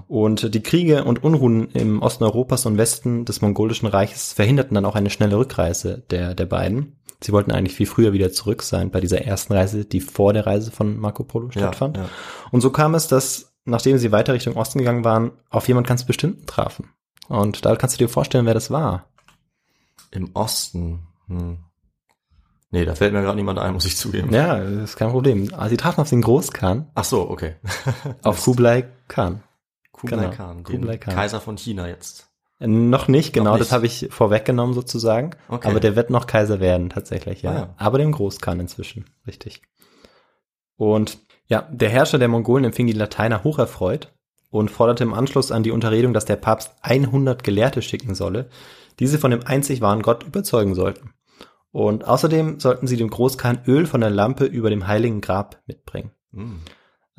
[0.07, 4.85] Und die Kriege und Unruhen im Osten Europas und Westen des mongolischen Reiches verhinderten dann
[4.85, 6.97] auch eine schnelle Rückreise der, der beiden.
[7.23, 10.47] Sie wollten eigentlich viel früher wieder zurück sein bei dieser ersten Reise, die vor der
[10.47, 11.97] Reise von Marco Polo Ja, stattfand.
[11.97, 12.09] ja.
[12.51, 16.05] Und so kam es, dass, nachdem sie weiter Richtung Osten gegangen waren, auf jemand ganz
[16.05, 16.89] bestimmten trafen.
[17.27, 19.07] Und da kannst du dir vorstellen, wer das war.
[20.11, 21.07] Im Osten.
[21.27, 21.59] Hm.
[22.71, 24.33] Nee, da fällt mir gerade niemand ein, muss ich zugeben.
[24.33, 25.53] Ja, ist kein Problem.
[25.53, 27.55] Aber sie trafen auf den Großkhan, Ach so, okay.
[28.23, 29.43] auf Kublai Khan.
[29.91, 31.13] Kublai genau, Khan, Kublai Khan.
[31.13, 32.29] Kaiser von China jetzt.
[32.59, 33.61] Noch nicht, genau, nicht.
[33.61, 35.31] das habe ich vorweggenommen sozusagen.
[35.49, 35.67] Okay.
[35.67, 37.51] Aber der wird noch Kaiser werden, tatsächlich, ja.
[37.51, 37.73] Ah, ja.
[37.77, 39.63] Aber dem Großkhan inzwischen, richtig.
[40.77, 41.17] Und
[41.51, 44.13] ja, der Herrscher der Mongolen empfing die Lateiner hocherfreut
[44.51, 48.47] und forderte im Anschluss an die Unterredung, dass der Papst 100 Gelehrte schicken solle,
[48.99, 51.13] diese von dem einzig wahren Gott überzeugen sollten.
[51.73, 56.11] Und außerdem sollten sie dem Großkhan Öl von der Lampe über dem heiligen Grab mitbringen.
[56.31, 56.61] Hm.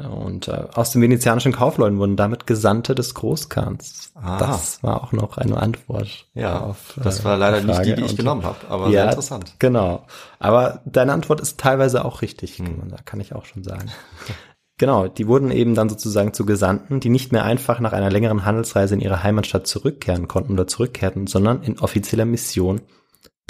[0.09, 4.12] Und äh, aus den venezianischen Kaufleuten wurden damit Gesandte des Großkhans.
[4.15, 4.38] Ah.
[4.38, 6.27] Das war auch noch eine Antwort.
[6.35, 7.95] Ja, auf, das äh, war leider die nicht die, Frage.
[7.97, 9.55] die ich Und- genommen habe, aber ja, sehr interessant.
[9.59, 10.07] Genau.
[10.38, 12.79] Aber deine Antwort ist teilweise auch richtig, Hm.
[12.79, 13.91] man, kann ich auch schon sagen.
[14.79, 18.45] genau, die wurden eben dann sozusagen zu Gesandten, die nicht mehr einfach nach einer längeren
[18.45, 22.81] Handelsreise in ihre Heimatstadt zurückkehren konnten oder zurückkehrten, sondern in offizieller Mission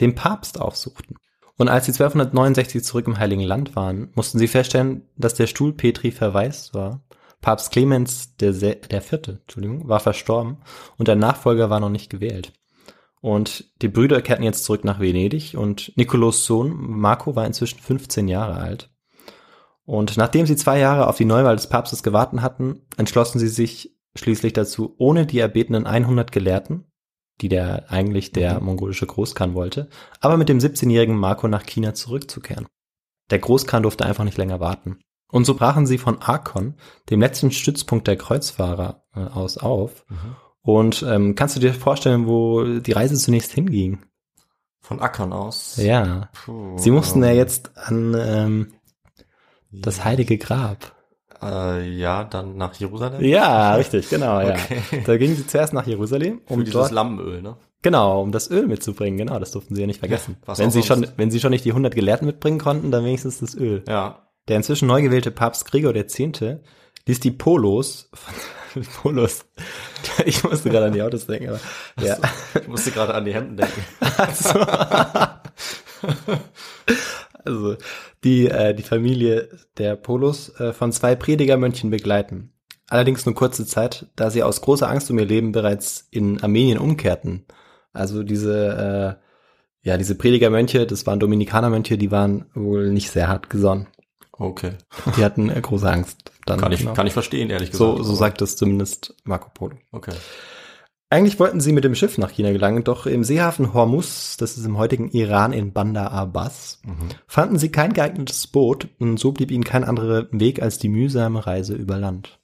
[0.00, 1.16] den Papst aufsuchten.
[1.58, 5.72] Und als sie 1269 zurück im Heiligen Land waren, mussten sie feststellen, dass der Stuhl
[5.72, 7.02] Petri verwaist war.
[7.40, 10.58] Papst Clemens der, Se der Vierte, Entschuldigung, war verstorben
[10.96, 12.52] und der Nachfolger war noch nicht gewählt.
[13.20, 18.28] Und die Brüder kehrten jetzt zurück nach Venedig und Nicolos Sohn Marco war inzwischen 15
[18.28, 18.90] Jahre alt.
[19.84, 23.96] Und nachdem sie zwei Jahre auf die Neuwahl des Papstes gewartet hatten, entschlossen sie sich
[24.14, 26.91] schließlich dazu, ohne die erbetenen 100 Gelehrten,
[27.42, 29.88] die der eigentlich der mongolische Großkhan wollte,
[30.20, 32.66] aber mit dem 17-jährigen Marco nach China zurückzukehren.
[33.30, 35.00] Der Großkhan durfte einfach nicht länger warten.
[35.30, 36.74] Und so brachen sie von Arkon,
[37.10, 40.04] dem letzten Stützpunkt der Kreuzfahrer, äh, aus auf.
[40.60, 43.98] Und ähm, kannst du dir vorstellen, wo die Reise zunächst hinging?
[44.80, 45.76] Von Ackern aus.
[45.78, 46.28] Ja.
[46.32, 48.72] Puh, Sie mussten ja jetzt an ähm,
[49.70, 50.94] das heilige Grab.
[51.42, 53.22] Äh, ja, dann nach Jerusalem.
[53.22, 54.54] Ja, richtig, genau, ja.
[54.54, 55.02] Okay.
[55.04, 57.56] Da gingen sie zuerst nach Jerusalem, Für um dieses dort, Lammenöl, ne?
[57.82, 59.18] genau, um das Öl mitzubringen.
[59.18, 60.36] Genau, das durften sie ja nicht vergessen.
[60.46, 61.14] was wenn sie schon, sonst.
[61.18, 63.82] wenn sie schon nicht die 100 Gelehrten mitbringen konnten, dann wenigstens das Öl.
[63.88, 64.28] Ja.
[64.48, 66.18] Der inzwischen neu gewählte Papst Gregor X.
[66.18, 69.44] ließ die Polos, von, Polos,
[70.24, 71.60] ich musste gerade an die Autos denken, aber,
[72.00, 72.16] ja.
[72.60, 73.84] Ich musste gerade an die Hemden denken.
[74.16, 74.60] Also,
[77.44, 77.76] also
[78.24, 82.52] die, äh, die Familie der Polos äh, von zwei Predigermönchen begleiten.
[82.88, 86.78] Allerdings nur kurze Zeit, da sie aus großer Angst um ihr Leben bereits in Armenien
[86.78, 87.46] umkehrten.
[87.92, 89.18] Also diese,
[89.82, 93.86] äh, ja, diese Predigermönche, das waren Dominikanermönche, die waren wohl nicht sehr hart gesonnen.
[94.32, 94.72] Okay.
[95.16, 96.32] Die hatten äh, große Angst.
[96.46, 96.94] Dann, Kann ich, genau.
[96.94, 97.98] kann ich verstehen, ehrlich gesagt.
[97.98, 99.76] so, so sagt es zumindest Marco Polo.
[99.92, 100.12] Okay.
[101.12, 104.64] Eigentlich wollten sie mit dem Schiff nach China gelangen, doch im Seehafen Hormuz, das ist
[104.64, 106.80] im heutigen Iran in Bandar Abbas,
[107.26, 111.46] fanden sie kein geeignetes Boot und so blieb ihnen kein anderer Weg als die mühsame
[111.46, 112.40] Reise über Land.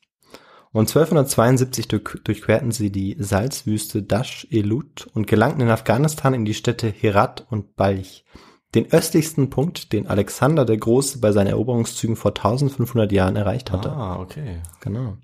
[0.71, 6.53] Und 1272 durch, durchquerten sie die Salzwüste Dash Elut und gelangten in Afghanistan in die
[6.53, 8.27] Städte Herat und Balch,
[8.75, 13.93] den östlichsten Punkt, den Alexander der Große bei seinen Eroberungszügen vor 1500 Jahren erreicht hatte.
[13.93, 14.61] Ah, okay.
[14.81, 15.17] Genau.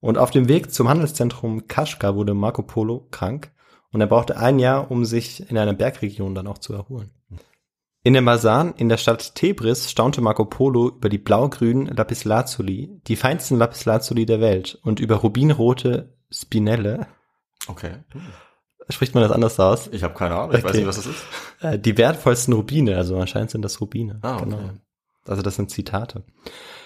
[0.00, 3.52] Und auf dem Weg zum Handelszentrum Kashgar wurde Marco Polo krank
[3.92, 7.10] und er brauchte ein Jahr, um sich in einer Bergregion dann auch zu erholen.
[8.02, 13.16] In dem Basan in der Stadt Tebris staunte Marco Polo über die blau-grünen Lapislazuli, die
[13.16, 17.06] feinsten Lapislazuli der Welt, und über rubinrote Spinelle.
[17.68, 17.96] Okay.
[18.88, 19.88] Spricht man das anders aus?
[19.92, 20.56] Ich habe keine Ahnung.
[20.56, 20.78] Ich weiß Okay.
[20.78, 21.22] nicht, was das ist.
[21.60, 24.18] Äh, die wertvollsten Rubine, also anscheinend sind das Rubine.
[24.22, 24.70] Ah, okay.
[25.26, 26.24] Also das sind Zitate.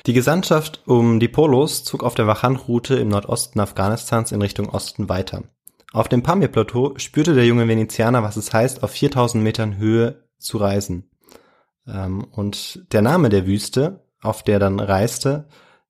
[0.07, 5.09] Die Gesandtschaft um die Polos zog auf der Wachan-Route im Nordosten Afghanistans in Richtung Osten
[5.09, 5.45] weiter.
[5.93, 10.59] Auf dem Pamir-Plateau spürte der junge Venezianer, was es heißt, auf 4000 Metern Höhe zu
[10.59, 11.09] reisen.
[11.87, 15.47] Ähm, und der Name der Wüste, auf der er dann reiste,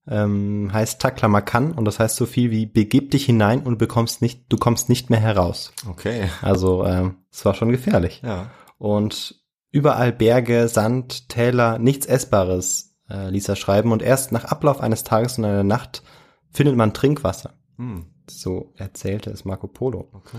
[0.07, 4.45] ähm, heißt Taklamakan und das heißt so viel wie begib dich hinein und bekommst nicht,
[4.51, 5.73] du kommst nicht mehr heraus.
[5.89, 6.29] Okay.
[6.43, 8.21] Also ähm, es war schon gefährlich.
[8.23, 8.51] Ja.
[8.77, 9.44] Und
[9.75, 13.91] überall Berge, Sand, Täler, nichts Essbares äh, ließ er schreiben.
[13.91, 16.05] Und erst nach Ablauf eines Tages und einer Nacht
[16.49, 17.55] findet man Trinkwasser.
[17.77, 18.07] Hm.
[18.31, 20.09] So erzählte es Marco Polo.
[20.13, 20.39] Okay.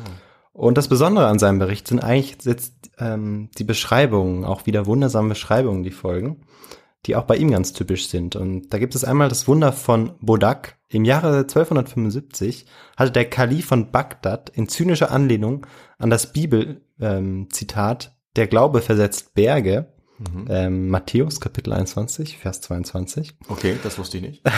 [0.53, 5.29] Und das Besondere an seinem Bericht sind eigentlich jetzt ähm, die Beschreibungen, auch wieder wundersame
[5.29, 6.45] Beschreibungen, die folgen,
[7.05, 8.37] die auch bei ihm ganz typisch sind.
[8.37, 10.77] Und da gibt es einmal das Wunder von Bodak.
[10.87, 15.67] Im Jahre 1275 hatte der Kalif von Bagdad in zynischer Anlehnung
[15.97, 19.87] an das Bibel-Zitat Der Glaube versetzt Berge,
[20.49, 23.33] ähm, Matthäus Kapitel 21, Vers 22.
[23.49, 24.43] Okay, das wusste ich nicht.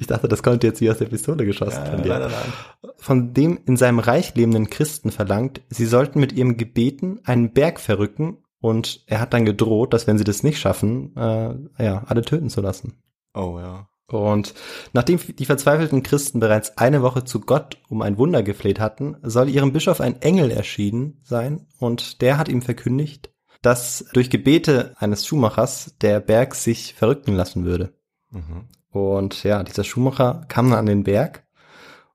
[0.00, 2.92] Ich dachte, das kommt jetzt wie aus der Pistole geschossen von dir leider nein.
[2.96, 7.80] von dem in seinem Reich lebenden Christen verlangt, sie sollten mit ihrem Gebeten einen Berg
[7.80, 12.22] verrücken und er hat dann gedroht, dass wenn sie das nicht schaffen, äh, ja, alle
[12.22, 12.94] töten zu lassen.
[13.34, 13.88] Oh ja.
[14.06, 14.54] Und
[14.92, 19.48] nachdem die verzweifelten Christen bereits eine Woche zu Gott um ein Wunder gefleht hatten, soll
[19.48, 25.26] ihrem Bischof ein Engel erschienen sein und der hat ihm verkündigt, dass durch Gebete eines
[25.26, 27.94] Schuhmachers der Berg sich verrücken lassen würde.
[28.30, 28.68] Mhm.
[28.90, 31.46] Und ja, dieser Schuhmacher kam dann an den Berg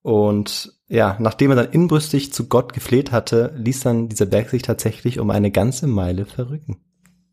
[0.01, 4.61] und ja, nachdem er dann inbrüstig zu Gott gefleht hatte, ließ dann dieser Berg sich
[4.61, 6.77] tatsächlich um eine ganze Meile verrücken.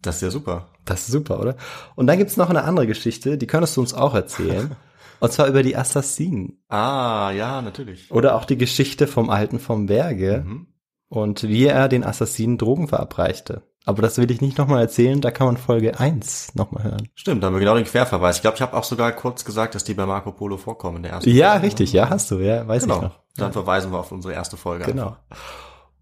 [0.06, 0.68] Das ist ja super.
[0.84, 1.56] Das ist super, oder?
[1.94, 4.76] Und dann gibt's noch eine andere Geschichte, die könntest du uns auch erzählen.
[5.20, 6.62] und zwar über die Assassinen.
[6.68, 8.10] Ah, ja, natürlich.
[8.10, 10.66] Oder auch die Geschichte vom Alten vom Berge Mhm.
[11.08, 13.62] und wie er den Assassinen Drogen verabreichte.
[13.84, 17.08] Aber das will ich nicht nochmal erzählen, da kann man Folge 1 nochmal hören.
[17.14, 18.36] Stimmt, da haben wir genau den Querverweis.
[18.36, 21.02] Ich glaube, ich habe auch sogar kurz gesagt, dass die bei Marco Polo vorkommen in
[21.04, 21.66] der ersten Ja, Folge.
[21.66, 23.02] richtig, ja, hast du, ja, weiß ich Genau.
[23.02, 23.20] noch.
[23.36, 24.84] Dann verweisen wir auf unsere erste Folge.
[24.86, 25.16] Genau.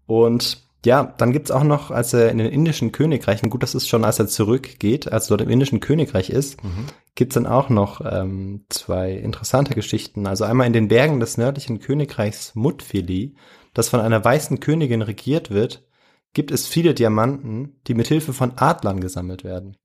[0.07, 3.87] Und ja, dann gibt's auch noch, als er in den indischen Königreichen, gut, das ist
[3.87, 6.85] schon, als er zurückgeht, als er dort im indischen Königreich ist, Mhm.
[7.15, 10.27] gibt's dann auch noch ähm, zwei interessante Geschichten.
[10.27, 13.35] Also einmal in den Bergen des nördlichen Königreichs Mutfili,
[13.73, 15.85] das von einer weißen Königin regiert wird,
[16.33, 19.77] gibt es viele Diamanten, die mit Hilfe von Adlern gesammelt werden.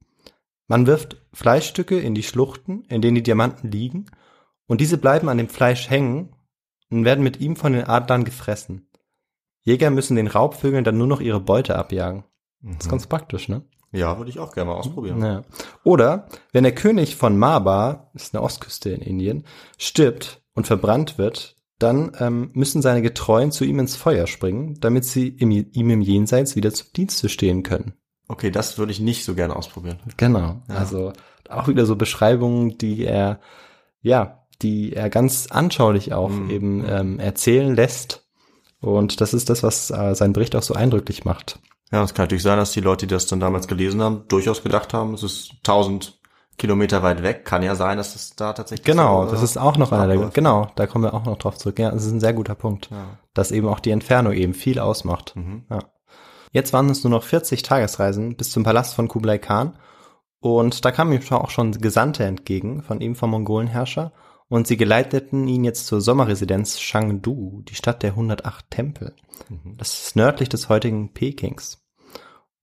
[0.66, 4.06] Man wirft Fleischstücke in die Schluchten, in denen die Diamanten liegen,
[4.66, 6.34] und diese bleiben an dem Fleisch hängen
[6.90, 8.88] und werden mit ihm von den Adlern gefressen.
[9.62, 12.24] Jäger müssen den Raubvögeln dann nur noch ihre Beute abjagen.
[12.62, 12.90] Das ist Mhm.
[12.90, 13.62] ganz praktisch, ne?
[13.92, 15.22] Ja, würde ich auch gerne mal ausprobieren.
[15.24, 15.42] Ja.
[15.82, 19.44] Oder wenn der König von Mabar, das ist eine Ostküste in Indien,
[19.78, 25.04] stirbt und verbrannt wird, dann ähm, müssen seine Getreuen zu ihm ins Feuer springen, damit
[25.06, 27.94] sie im, ihm im Jenseits wieder zum Dienste stehen können.
[28.28, 29.98] Okay, das würde ich nicht so gerne ausprobieren.
[30.16, 30.62] Genau.
[30.68, 30.74] Ja.
[30.76, 31.12] Also
[31.48, 33.40] auch wieder so Beschreibungen, die er,
[34.02, 36.50] ja, die er ganz anschaulich auch Mhm.
[36.50, 38.19] eben ähm, erzählen lässt.
[38.80, 41.58] Und das ist das, was äh, sein Bericht auch so eindrücklich macht.
[41.92, 44.62] Ja, es kann natürlich sein, dass die Leute, die das dann damals gelesen haben, durchaus
[44.62, 46.18] gedacht haben, es ist 1000
[46.56, 47.44] Kilometer weit weg.
[47.44, 50.06] Kann ja sein, dass es da tatsächlich Genau, so, das äh, ist auch noch einer
[50.06, 51.78] der, genau, da kommen wir auch noch drauf zurück.
[51.78, 53.18] Ja, das ist ein sehr guter Punkt, Ja.
[53.34, 55.34] dass eben auch die Entfernung eben viel ausmacht.
[55.36, 55.64] Mhm.
[55.70, 55.80] Ja.
[56.52, 59.78] Jetzt waren es nur noch 40 Tagesreisen bis zum Palast von Kublai Khan
[60.40, 64.12] und da kamen ihm auch schon Gesandte entgegen von ihm vom Mongolenherrscher
[64.50, 69.14] und sie geleiteten ihn jetzt zur Sommerresidenz Chengdu, die Stadt der 108 Tempel.
[69.48, 69.76] Mhm.
[69.78, 71.86] Das ist nördlich des heutigen Pekings.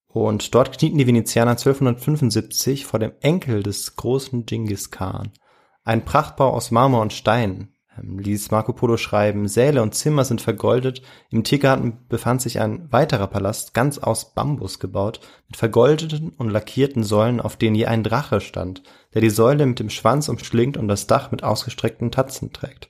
[0.07, 5.31] Und dort knieten die Venezianer 1275 vor dem Enkel des großen Genghis Khan.
[5.85, 9.47] Ein Prachtbau aus Marmor und Stein, ließ Marco Polo schreiben.
[9.47, 11.01] Säle und Zimmer sind vergoldet.
[11.29, 17.03] Im Tiergarten befand sich ein weiterer Palast, ganz aus Bambus gebaut, mit vergoldeten und lackierten
[17.03, 18.83] Säulen, auf denen je ein Drache stand,
[19.13, 22.89] der die Säule mit dem Schwanz umschlingt und das Dach mit ausgestreckten Tatzen trägt.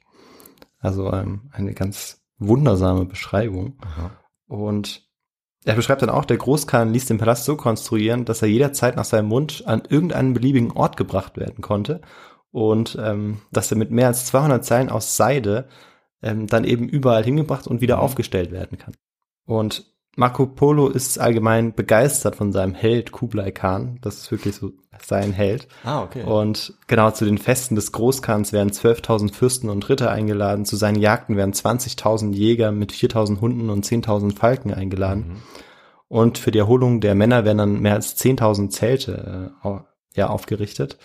[0.80, 3.78] Also ähm, eine ganz wundersame Beschreibung.
[3.82, 4.12] Aha.
[4.48, 5.08] Und
[5.66, 9.06] er beschreibt dann auch, der Großkhan ließ den Palast so konstruieren, dass er jederzeit nach
[9.06, 12.02] seinem Wunsch an irgendeinen beliebigen Ort gebracht werden konnte
[12.52, 15.68] und ähm, dass er mit mehr als 200 Zeilen aus Seide
[16.22, 18.02] ähm, dann eben überall hingebracht und wieder Mhm.
[18.02, 18.96] aufgestellt werden kann.
[19.46, 24.00] Und Marco Polo ist allgemein begeistert von seinem Held Kublai Khan.
[24.02, 24.72] Das ist wirklich so
[25.06, 25.68] sein Held.
[25.84, 26.24] Ah, okay.
[26.24, 30.66] Und genau zu den Festen des Großkhans werden 12.000 Fürsten und Ritter eingeladen.
[30.66, 35.28] Zu seinen Jagden werden 20.000 Jäger mit 4.000 Hunden und 10.000 Falken eingeladen.
[35.28, 35.36] Mhm.
[36.08, 39.70] Und für die Erholung der Männer werden dann mehr als 10.000 Zelte äh,
[40.16, 40.98] ja, aufgerichtet.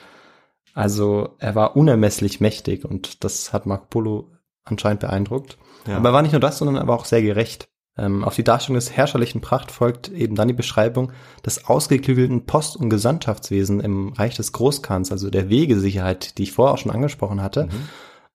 [0.74, 4.30] Also er war unermesslich mächtig und das hat Marco Polo
[4.64, 5.58] anscheinend beeindruckt.
[5.86, 5.96] Ja.
[5.96, 7.68] Aber er war nicht nur das, sondern er war auch sehr gerecht.
[7.98, 11.12] Ähm, auf die Darstellung des herrscherlichen Pracht folgt eben dann die Beschreibung
[11.44, 16.72] des ausgeklügelten Post- und Gesandtschaftswesen im Reich des Großkhans, also der Wegesicherheit, die ich vorher
[16.72, 17.88] auch schon angesprochen hatte, Mhm.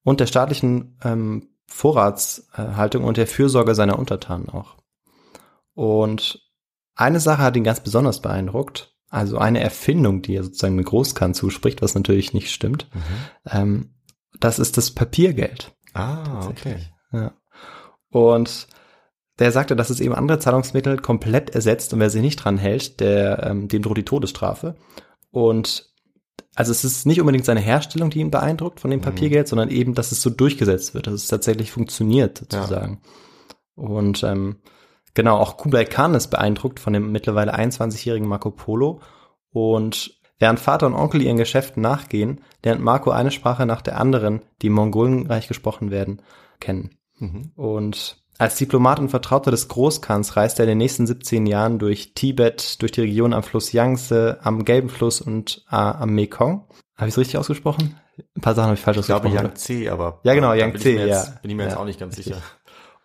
[0.04, 4.76] und der staatlichen ähm, Vorratshaltung und der Fürsorge seiner Untertanen auch.
[5.74, 6.40] Und
[6.94, 11.34] eine Sache hat ihn ganz besonders beeindruckt, also eine Erfindung, die er sozusagen dem Großkhan
[11.34, 12.88] zuspricht, was natürlich nicht stimmt.
[12.92, 13.00] Mhm.
[13.50, 13.90] Ähm,
[14.38, 15.74] das ist das Papiergeld.
[15.94, 16.76] Ah, okay.
[17.12, 17.32] Ja.
[18.10, 18.68] Und
[19.38, 23.00] der sagte, dass es eben andere Zahlungsmittel komplett ersetzt und wer sich nicht dran hält,
[23.00, 24.76] der, ähm, dem droht die Todesstrafe.
[25.30, 25.88] Und
[26.54, 29.04] also es ist nicht unbedingt seine Herstellung, die ihn beeindruckt von dem Mhm.
[29.04, 33.00] Papiergeld, sondern eben, dass es so durchgesetzt wird, dass es tatsächlich funktioniert, sozusagen.
[33.74, 34.56] Und ähm,
[35.18, 39.00] genau, auch Kublai Khan ist beeindruckt von dem mittlerweile 21-jährigen Marco Polo.
[39.50, 44.42] Und während Vater und Onkel ihren Geschäften nachgehen, lernt Marco eine Sprache nach der anderen,
[44.62, 46.22] die im Mongolenreich gesprochen werden,
[46.60, 46.96] kennen.
[47.18, 47.50] Mhm.
[47.56, 52.14] Und als Diplomat und Vertrauter des Großkhans reist er in den nächsten 17 Jahren durch
[52.14, 56.68] Tibet, durch die Region am Fluss Yangtze, am Gelben Fluss und äh, am Mekong.
[56.96, 57.96] Habe ich es richtig ausgesprochen?
[58.36, 59.46] Ein paar Sachen habe ich falsch Ich glaube ausgesprochen.
[59.46, 61.24] Yangtze, aber Ja, genau, Yangtze, ich ja.
[61.42, 62.36] Bin ich mir jetzt Ja, auch nicht ganz richtig.
[62.36, 62.46] sicher.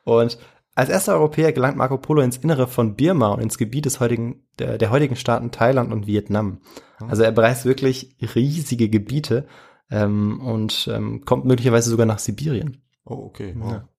[0.03, 0.37] Und
[0.75, 4.43] als erster Europäer gelangt Marco Polo ins Innere von Birma und ins Gebiet des heutigen,
[4.59, 6.59] der, der heutigen Staaten Thailand und Vietnam.
[7.07, 9.45] Also er bereist wirklich riesige Gebiete,
[9.93, 12.81] ähm, und ähm, kommt möglicherweise sogar nach Sibirien.
[13.05, 13.53] Oh, okay.
[13.57, 13.71] Wow.
[13.71, 13.89] Ja.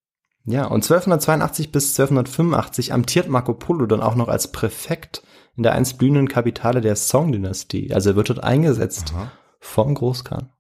[0.47, 5.22] Ja, und 1282 bis 1285 amtiert Marco Polo dann auch noch als Präfekt
[5.57, 7.95] in der einst blühenden Kapitale der Song-Dynastie.
[7.95, 9.33] Also er wird dort eingesetzt Aha.
[9.59, 10.51] vom Großkhan.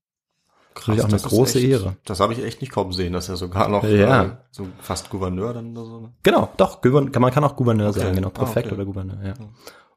[0.74, 1.96] Krass, auch eine große echt, Ehre.
[2.04, 4.24] Das habe ich echt nicht kommen sehen, dass er sogar noch Ja.
[4.24, 6.00] äh, so fast Gouverneur dann oder so.
[6.00, 6.12] ne?
[6.22, 8.00] Genau, doch, man kann auch Gouverneur Okay.
[8.00, 8.74] sagen, genau, Ah, Präfekt okay.
[8.74, 9.34] oder Gouverneur, ja.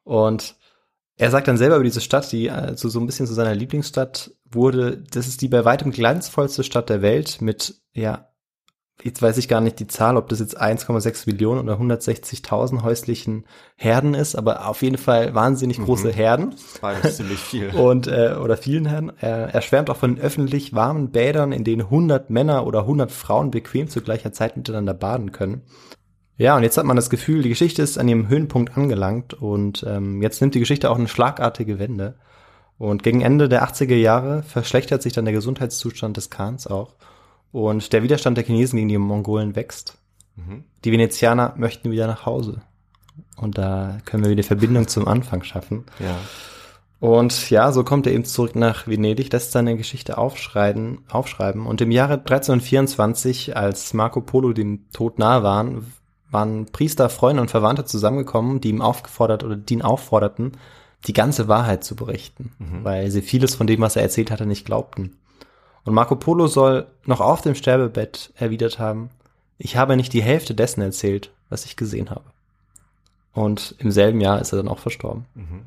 [0.03, 0.55] Und
[1.15, 4.31] er sagt dann selber über diese Stadt, die also so ein bisschen zu seiner Lieblingsstadt
[4.51, 8.29] wurde, das ist die bei weitem glanzvollste Stadt der Welt mit, ja,
[9.03, 13.45] jetzt weiß ich gar nicht die Zahl, ob das jetzt 1,6 Millionen oder 160.000 häuslichen
[13.75, 17.69] Herden ist, aber auf jeden Fall wahnsinnig große Herden Beides ziemlich viel.
[17.75, 19.11] und äh, oder vielen Herren.
[19.19, 23.51] Er, er schwärmt auch von öffentlich warmen Bädern, in denen 100 Männer oder 100 Frauen
[23.51, 25.61] bequem zu gleicher Zeit miteinander baden können.
[26.37, 29.83] Ja, und jetzt hat man das Gefühl, die Geschichte ist an ihrem Höhenpunkt angelangt und
[29.87, 32.15] ähm, jetzt nimmt die Geschichte auch eine schlagartige Wende.
[32.77, 36.93] Und gegen Ende der 80er Jahre verschlechtert sich dann der Gesundheitszustand des Khans auch.
[37.51, 39.97] Und der Widerstand der Chinesen gegen die Mongolen wächst.
[40.35, 40.63] Mhm.
[40.83, 42.61] Die Venezianer möchten wieder nach Hause.
[43.35, 45.85] Und da können wir wieder Verbindung zum Anfang schaffen.
[45.99, 46.17] Ja.
[46.99, 51.67] Und ja, so kommt er eben zurück nach Venedig, lässt seine Geschichte aufschreiben, aufschreiben.
[51.67, 55.93] Und im Jahre 1324, als Marco Polo dem Tod nahe waren,
[56.31, 60.53] waren Priester, Freunde und Verwandte zusammengekommen, die ihm aufgefordert oder die ihn aufforderten,
[61.05, 62.51] die ganze Wahrheit zu berichten,
[62.83, 65.15] weil sie vieles von dem, was er erzählt hatte, nicht glaubten.
[65.87, 69.09] Und Marco Polo soll noch auf dem Sterbebett erwidert haben,
[69.57, 72.25] ich habe nicht die Hälfte dessen erzählt, was ich gesehen habe.
[73.33, 75.25] Und im selben Jahr ist er dann auch verstorben.
[75.33, 75.61] Mhm.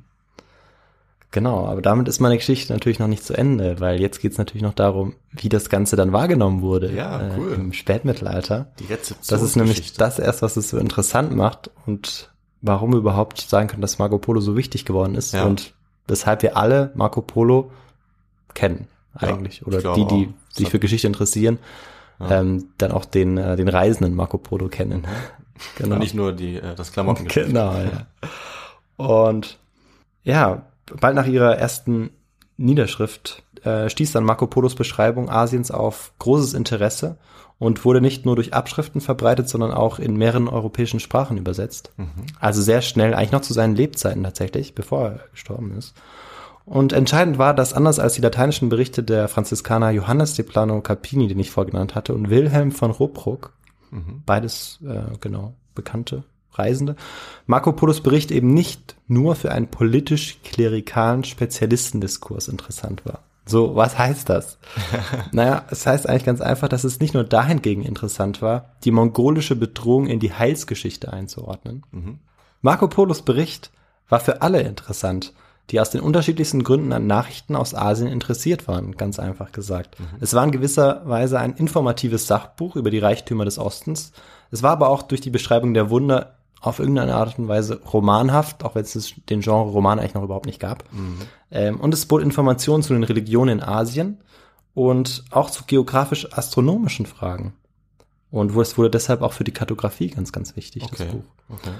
[1.31, 4.63] Genau, aber damit ist meine Geschichte natürlich noch nicht zu Ende, weil jetzt geht's natürlich
[4.63, 7.53] noch darum, wie das Ganze dann wahrgenommen wurde Ja, cool.
[7.53, 8.67] äh, im Spätmittelalter.
[8.79, 9.39] Die Rezeption.
[9.39, 13.69] Das ist nämlich das erst, was es so interessant macht und warum wir überhaupt sagen
[13.69, 15.45] können, dass Marco Polo so wichtig geworden ist Ja.
[15.47, 15.73] und
[16.09, 17.71] weshalb wir alle Marco Polo
[18.53, 20.55] kennen eigentlich ich oder die, die auch.
[20.57, 21.59] Sich für Geschichte interessieren,
[22.19, 22.41] Ja.
[22.41, 25.07] ähm, dann auch den äh, den Reisenden Marco Polo kennen.
[25.77, 25.97] Genau.
[25.97, 27.29] Und nicht nur die, äh, das Klamotten.
[27.29, 28.07] Genau, ja.
[28.97, 29.59] Und
[30.23, 30.63] ja,
[31.01, 32.09] bald nach ihrer ersten
[32.57, 37.19] Niederschrift äh, stieß dann Marco Polos Beschreibung Asiens auf großes Interesse
[37.59, 41.93] und wurde nicht nur durch Abschriften verbreitet, sondern auch in mehreren europäischen Sprachen übersetzt.
[42.39, 45.95] Also sehr schnell, eigentlich noch zu seinen Lebzeiten tatsächlich, bevor er gestorben ist.
[46.71, 51.27] Und entscheidend war, dass anders als die lateinischen Berichte der Franziskaner Johannes de Plano Capini,
[51.27, 53.53] den ich vorgenannt hatte, und Wilhelm von Ruppruck,
[54.25, 56.95] beides äh, genau bekannte Reisende,
[57.47, 63.25] Marco Polos Bericht eben nicht nur für einen politisch-klerikalen Spezialistendiskurs interessant war.
[63.47, 64.59] So, was heißt das?
[65.33, 69.57] naja, es heißt eigentlich ganz einfach, dass es nicht nur dahingegen interessant war, die mongolische
[69.57, 71.83] Bedrohung in die Heilsgeschichte einzuordnen.
[72.63, 73.73] Marco Polos Bericht
[74.09, 75.33] war für alle interessant,
[75.71, 79.97] die aus den unterschiedlichsten Gründen an Nachrichten aus Asien interessiert waren, ganz einfach gesagt.
[80.21, 84.13] Es war in gewisser Weise ein informatives Sachbuch über die Reichtümer des Ostens.
[84.51, 88.65] Es war aber auch durch die Beschreibung der Wunder auf irgendeine Art und Weise romanhaft,
[88.65, 90.85] auch wenn es das- den Genre Roman eigentlich noch überhaupt nicht gab.
[91.51, 94.19] Ähm, und es bot Informationen zu den Religionen in Asien
[94.75, 97.55] und auch zu geografisch-astronomischen Fragen.
[98.31, 101.11] Und wo es wurde deshalb auch für die Kartografie ganz, ganz wichtig, das Okay.
[101.13, 101.25] Buch.
[101.57, 101.71] okay.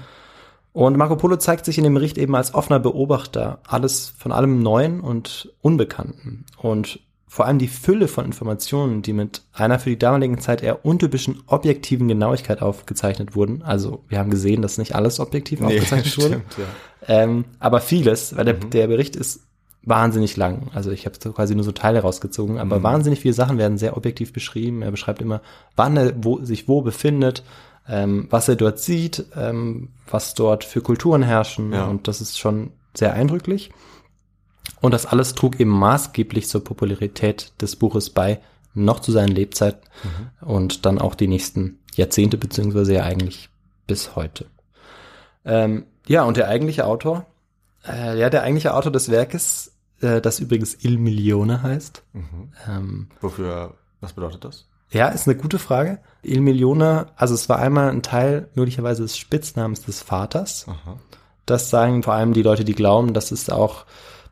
[0.73, 4.61] Und Marco Polo zeigt sich in dem Bericht eben als offener Beobachter alles von allem
[4.61, 6.45] Neuen und Unbekannten.
[6.57, 10.85] Und vor allem die Fülle von Informationen, die mit einer für die damalige Zeit eher
[10.85, 13.61] untypischen objektiven Genauigkeit aufgezeichnet wurden.
[13.63, 16.27] Also wir haben gesehen, dass nicht alles objektiv aufgezeichnet wurde.
[16.27, 16.65] stimmt, ja.
[17.07, 19.47] Ähm, aber vieles, weil der, der Bericht ist
[19.83, 20.69] wahnsinnig lang.
[20.73, 24.33] Also ich habe quasi nur so Teile rausgezogen, aber wahnsinnig viele Sachen werden sehr objektiv
[24.33, 24.81] beschrieben.
[24.81, 25.41] Er beschreibt immer,
[25.75, 27.43] wann er wo, sich wo befindet,
[27.87, 31.85] ähm, was er dort sieht, ähm, was dort für Kulturen herrschen Ja.
[31.85, 33.71] und das ist schon sehr eindrücklich.
[34.81, 38.39] Und das alles trug eben maßgeblich zur Popularität des Buches bei,
[38.73, 39.81] noch zu seinen Lebzeiten
[40.41, 43.49] und dann auch die nächsten Jahrzehnte, beziehungsweise ja eigentlich
[43.87, 44.45] bis heute.
[45.45, 47.25] Ähm, ja, und der eigentliche Autor,
[47.87, 52.03] äh, ja, der eigentliche Autor des Werkes, äh, das übrigens Il Milione heißt.
[52.67, 54.67] Ähm, Wofür, was bedeutet das?
[54.91, 55.99] Ja, ist eine gute Frage.
[56.21, 60.65] Il Milione, also es war einmal ein Teil möglicherweise des Spitznamens des Vaters.
[60.67, 60.97] Aha.
[61.45, 63.85] Das sagen vor allem die Leute, die glauben, dass es auch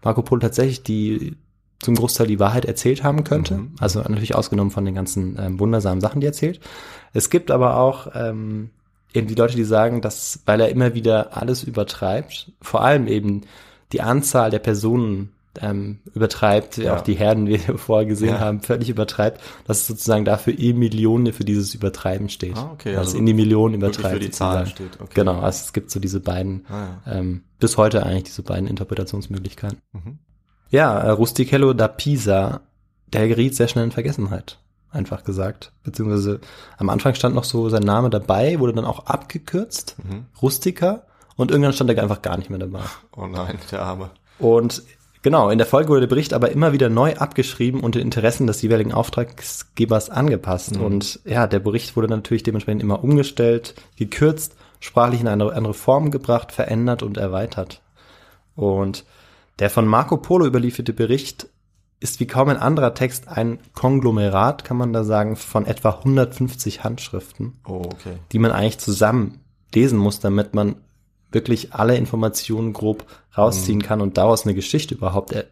[0.04, 1.38] Marco Polo tatsächlich die
[1.82, 3.56] zum Großteil die Wahrheit erzählt haben könnte.
[3.56, 3.76] Mhm.
[3.80, 6.60] Also natürlich ausgenommen von den ganzen ähm, wundersamen Sachen, die er erzählt.
[7.14, 8.72] Es gibt aber auch ähm,
[9.14, 13.42] eben die Leute, die sagen, dass, weil er immer wieder alles übertreibt, vor allem eben
[13.94, 15.32] die Anzahl der Personen
[15.62, 16.96] ähm, übertreibt, Ja.
[16.96, 18.40] auch die Herden, wie wir vorher gesehen Ja.
[18.40, 22.56] haben, völlig übertreibt, dass es sozusagen dafür e Millionen für dieses Übertreiben steht.
[22.58, 24.14] Ah, okay, Also also in die Millionen übertreibt.
[24.14, 24.90] für die Zahlen sozusagen.
[24.92, 25.12] steht, okay.
[25.16, 29.80] Genau, also es gibt so diese beiden, Ah, ähm, bis heute eigentlich diese beiden Interpretationsmöglichkeiten.
[29.94, 30.20] Mhm.
[30.70, 32.62] Ja, äh, Rustichello da Pisa,
[33.08, 34.60] der geriet sehr schnell in Vergessenheit,
[34.92, 35.72] einfach gesagt.
[35.84, 36.40] Beziehungsweise
[36.78, 40.26] am Anfang stand noch so sein Name dabei, wurde dann auch abgekürzt, Mhm.
[40.42, 41.04] Rustica,
[41.36, 42.82] und irgendwann stand er einfach gar nicht mehr dabei.
[43.16, 44.12] Oh nein, der Arme.
[44.38, 44.84] Und
[45.22, 48.48] genau, in der Folge wurde der Bericht aber immer wieder neu abgeschrieben und den Interessen
[48.48, 50.78] des jeweiligen Auftraggebers angepasst.
[50.78, 50.84] Mhm.
[50.84, 56.12] Und ja, der Bericht wurde natürlich dementsprechend immer umgestellt, gekürzt, sprachlich in eine andere Form
[56.12, 57.82] gebracht, verändert und erweitert.
[58.56, 59.06] Und
[59.60, 61.48] der von Marco Polo überlieferte Bericht
[62.00, 66.84] ist wie kaum ein anderer Text ein Konglomerat, kann man da sagen, von etwa 150
[66.84, 68.16] Handschriften Oh, okay.
[68.32, 69.42] die man eigentlich zusammen
[69.74, 70.78] lesen muss, damit man
[71.32, 73.06] wirklich alle Informationen grob
[73.38, 75.46] rausziehen kann und daraus eine Geschichte überhaupt, äh,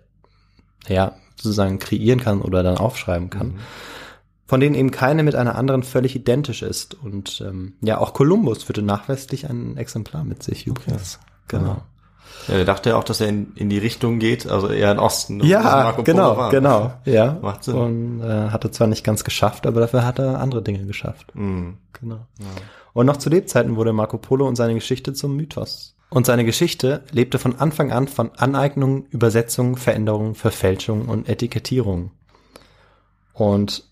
[0.88, 3.60] ja, sozusagen kreieren kann oder dann aufschreiben kann.
[4.48, 6.96] Von denen eben keine mit einer anderen völlig identisch ist.
[6.96, 11.20] Und ähm, ja, auch Kolumbus führte nachweislich ein Exemplar mit sich übrigens.
[11.50, 11.82] Genau.
[12.48, 15.00] Ja, der dachte ja auch, dass er in, in die Richtung geht, also eher in
[15.00, 15.44] Osten.
[15.44, 16.94] Ja, genau, genau.
[17.04, 17.38] Ja.
[17.42, 17.76] Macht Sinn.
[17.76, 21.36] Und äh, hat er zwar nicht ganz geschafft, aber dafür hat er andere Dinge geschafft.
[21.36, 21.78] Mhm.
[21.94, 22.26] Genau.
[22.98, 25.96] Und noch zu Lebzeiten wurde Marco Polo und seine Geschichte zum Mythos.
[26.10, 32.10] Und seine Geschichte lebte von Anfang an von Aneignung, Übersetzung, Veränderung, Verfälschung und Etikettierung.
[33.34, 33.84] Und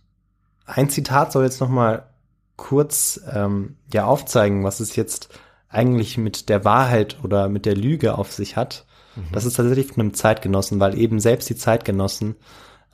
[0.66, 2.08] ein Zitat soll jetzt noch mal
[2.56, 5.30] kurz ähm, ja aufzeigen, was es jetzt
[5.70, 8.88] eigentlich mit der Wahrheit oder mit der Lüge auf sich hat.
[9.32, 12.38] Das ist tatsächlich von einem Zeitgenossen, weil eben selbst die Zeitgenossen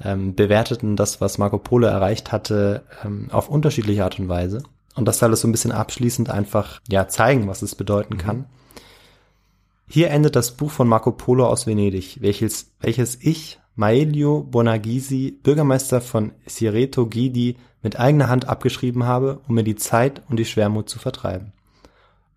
[0.03, 4.62] ähm, bewerteten das, was Marco Polo erreicht hatte, ähm, auf unterschiedliche Art und Weise.
[4.96, 8.46] Und das soll es so ein bisschen abschließend einfach ja zeigen, was es bedeuten kann.
[9.88, 16.02] Hier endet das Buch von Marco Polo aus Venedig, welches, welches ich, Maelio Bonagisi, Bürgermeister
[16.02, 20.88] von Sireto Gidi, mit eigener Hand abgeschrieben habe, um mir die Zeit und die Schwermut
[20.88, 21.52] zu vertreiben.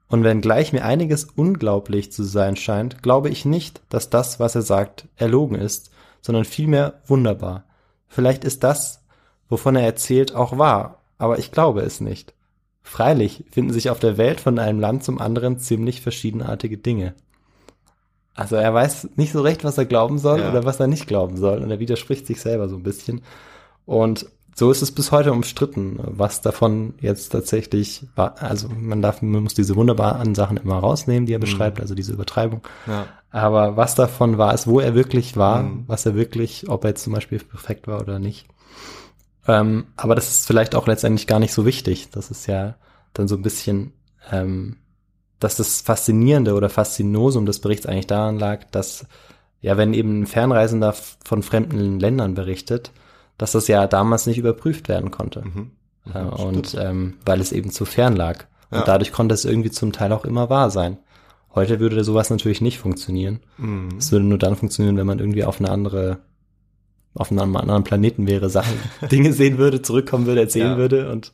[0.09, 4.63] Und wenngleich mir einiges unglaublich zu sein scheint, glaube ich nicht, dass das, was er
[4.63, 5.91] sagt, erlogen ist,
[6.21, 7.65] sondern vielmehr wunderbar.
[8.09, 9.03] Vielleicht ist das,
[9.49, 12.35] wovon er erzählt, auch wahr, aber ich glaube es nicht.
[12.87, 17.15] Freilich finden sich auf der Welt von einem Land zum anderen ziemlich verschiedenartige Dinge.
[18.35, 20.51] Also er weiß nicht so recht, was er glauben soll Ja.
[20.51, 23.23] oder was er nicht glauben soll und er widerspricht sich selber so ein bisschen.
[23.87, 24.27] Und
[24.57, 28.41] so ist es bis heute umstritten, was davon jetzt tatsächlich war.
[28.41, 32.13] Also man darf, man muss diese wunderbaren Sachen immer rausnehmen, die er beschreibt, also diese
[32.13, 32.61] Übertreibung.
[32.87, 33.07] Ja.
[33.31, 35.85] Aber was davon war es, wo er wirklich war, Mhm.
[35.89, 38.47] was er wirklich, ob er jetzt zum Beispiel perfekt war oder nicht.
[39.47, 42.09] Ähm, aber das ist vielleicht auch letztendlich gar nicht so wichtig.
[42.11, 42.77] Das ist ja
[43.13, 43.93] dann so ein bisschen,
[44.31, 44.77] ähm,
[45.39, 49.07] dass das Faszinierende oder Faszinosum des Berichts eigentlich daran lag, dass
[49.61, 52.93] ja, wenn eben ein Fernreisender von fremden Ländern berichtet,
[53.39, 55.43] dass das ja damals nicht überprüft werden konnte.
[55.43, 55.71] Mhm.
[56.13, 58.45] Äh, und ähm, weil es eben zu fern lag.
[58.71, 58.85] Und Ja.
[58.85, 60.99] dadurch konnte es irgendwie zum Teil auch immer wahr sein.
[61.55, 63.41] Heute würde sowas natürlich nicht funktionieren.
[63.57, 63.97] Mhm.
[63.99, 66.19] Es würde nur dann funktionieren, wenn man irgendwie auf eine andere,
[67.15, 68.77] auf einem anderen Planeten wäre, Sachen,
[69.11, 70.77] Dinge sehen würde, zurückkommen würde, erzählen Ja.
[70.77, 71.33] würde und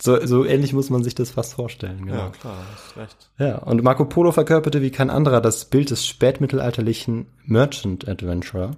[0.00, 2.06] so, so ähnlich muss man sich das fast vorstellen.
[2.06, 2.16] Genau.
[2.18, 3.30] Ja, klar, hast recht.
[3.38, 8.72] Ja, und Marco Polo verkörperte wie kein anderer das Bild des spätmittelalterlichen Merchant Adventurer,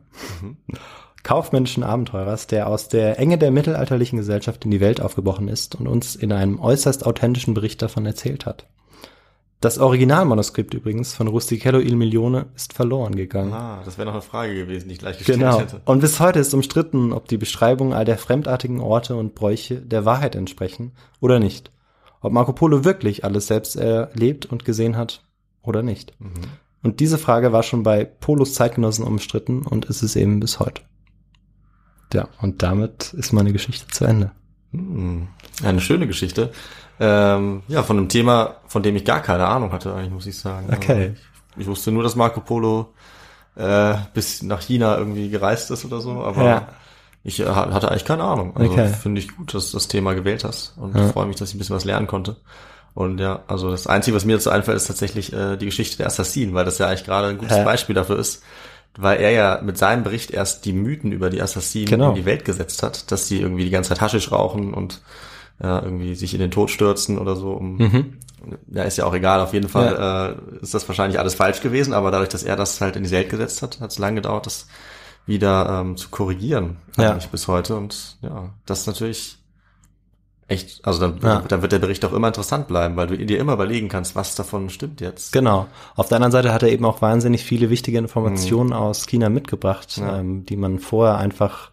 [1.22, 5.88] kaufmännischen Abenteurers, der aus der Enge der mittelalterlichen Gesellschaft in die Welt aufgebrochen ist und
[5.88, 8.66] uns in einem äußerst authentischen Bericht davon erzählt hat.
[9.64, 13.50] Das Originalmanuskript übrigens von Rustichello il Milione ist verloren gegangen.
[13.54, 15.58] Ah, das wäre noch eine Frage gewesen, die ich gleich gestellt Genau.
[15.58, 15.80] hätte.
[15.86, 20.04] Und bis heute ist umstritten, ob die Beschreibung all der fremdartigen Orte und Bräuche der
[20.04, 21.70] Wahrheit entsprechen oder nicht.
[22.20, 25.24] Ob Marco Polo wirklich alles selbst erlebt und gesehen hat
[25.62, 26.12] oder nicht.
[26.82, 30.82] Und diese Frage war schon bei Polos Zeitgenossen umstritten und ist es eben bis heute.
[32.12, 34.30] Ja, und damit ist meine Geschichte zu Ende.
[34.72, 35.28] Hm,
[35.62, 36.52] Eine schöne Geschichte.
[37.00, 40.38] Ähm, ja, von einem Thema, von dem ich gar keine Ahnung hatte, eigentlich, muss ich
[40.38, 40.68] sagen.
[40.72, 40.92] Okay.
[40.92, 41.12] Also
[41.56, 42.92] Ich, ich wusste nur, dass Marco Polo
[43.56, 46.68] äh, bis nach China irgendwie gereist ist oder so, aber Ja.
[47.24, 48.56] ich äh, hatte eigentlich keine Ahnung.
[48.56, 48.88] Also Okay.
[48.88, 51.08] finde ich gut, dass du das Thema gewählt hast und Ja.
[51.08, 52.36] freue mich, dass ich ein bisschen was lernen konnte.
[52.94, 56.06] Und ja, also das Einzige, was mir dazu einfällt, ist tatsächlich äh, die Geschichte der
[56.06, 57.64] Assassinen, weil das ja eigentlich gerade ein gutes Ja.
[57.64, 58.44] Beispiel dafür ist,
[58.96, 62.10] weil er ja mit seinem Bericht erst die Mythen über die Assassinen Genau.
[62.10, 65.00] in die Welt gesetzt hat, dass die irgendwie die ganze Zeit Haschisch rauchen und
[65.62, 67.52] ja, irgendwie sich in den Tod stürzen oder so.
[67.52, 68.18] Um, Mhm.
[68.70, 69.40] Ja, ist ja auch egal.
[69.40, 72.78] Auf jeden Fall äh, ist das wahrscheinlich alles falsch gewesen, aber dadurch, dass er das
[72.82, 74.66] halt in die Welt gesetzt hat, hat es lange gedauert, das
[75.24, 77.12] wieder ähm, zu korrigieren, Ja.
[77.12, 77.74] eigentlich bis heute.
[77.76, 79.38] Und ja, das ist natürlich
[80.46, 81.38] echt, also dann, Ja.
[81.48, 84.34] dann wird der Bericht auch immer interessant bleiben, weil du dir immer überlegen kannst, was
[84.34, 85.32] davon stimmt jetzt.
[85.32, 85.66] Genau.
[85.96, 89.96] Auf der anderen Seite hat er eben auch wahnsinnig viele wichtige Informationen aus China mitgebracht,
[89.96, 90.04] Mhm.
[90.06, 90.18] Ja.
[90.18, 91.70] ähm, die man vorher einfach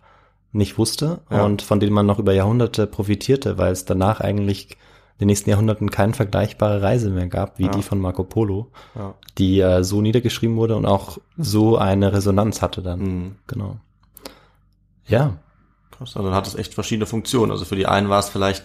[0.51, 1.43] nicht wusste Ja.
[1.45, 4.71] und von denen man noch über Jahrhunderte profitierte, weil es danach eigentlich
[5.13, 7.69] in den nächsten Jahrhunderten keine vergleichbare Reise mehr gab, wie Ja.
[7.71, 9.13] die von Marco Polo, Ja.
[9.37, 12.99] die äh, so niedergeschrieben wurde und auch so eine Resonanz hatte dann.
[12.99, 13.35] Mhm.
[13.47, 13.77] Genau.
[15.07, 15.33] Ja.
[15.91, 17.51] Krass, also dann hat es echt verschiedene Funktionen.
[17.51, 18.63] Also für die einen war es vielleicht,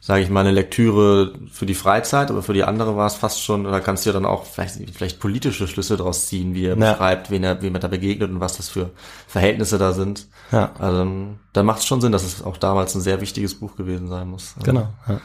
[0.00, 3.42] sage ich mal, eine Lektüre für die Freizeit, aber für die andere war es fast
[3.42, 6.76] schon, da kannst du ja dann auch vielleicht, vielleicht politische Schlüsse draus ziehen, wie er
[6.78, 6.92] Ja.
[6.92, 8.90] beschreibt, wen er, wem er da begegnet und was das für
[9.26, 10.28] Verhältnisse da sind.
[10.52, 10.72] Ja.
[10.78, 13.76] Also dann, dann macht es schon Sinn, dass es auch damals ein sehr wichtiges Buch
[13.76, 14.54] gewesen sein muss.
[14.56, 14.88] Also Genau.
[15.08, 15.20] Ja.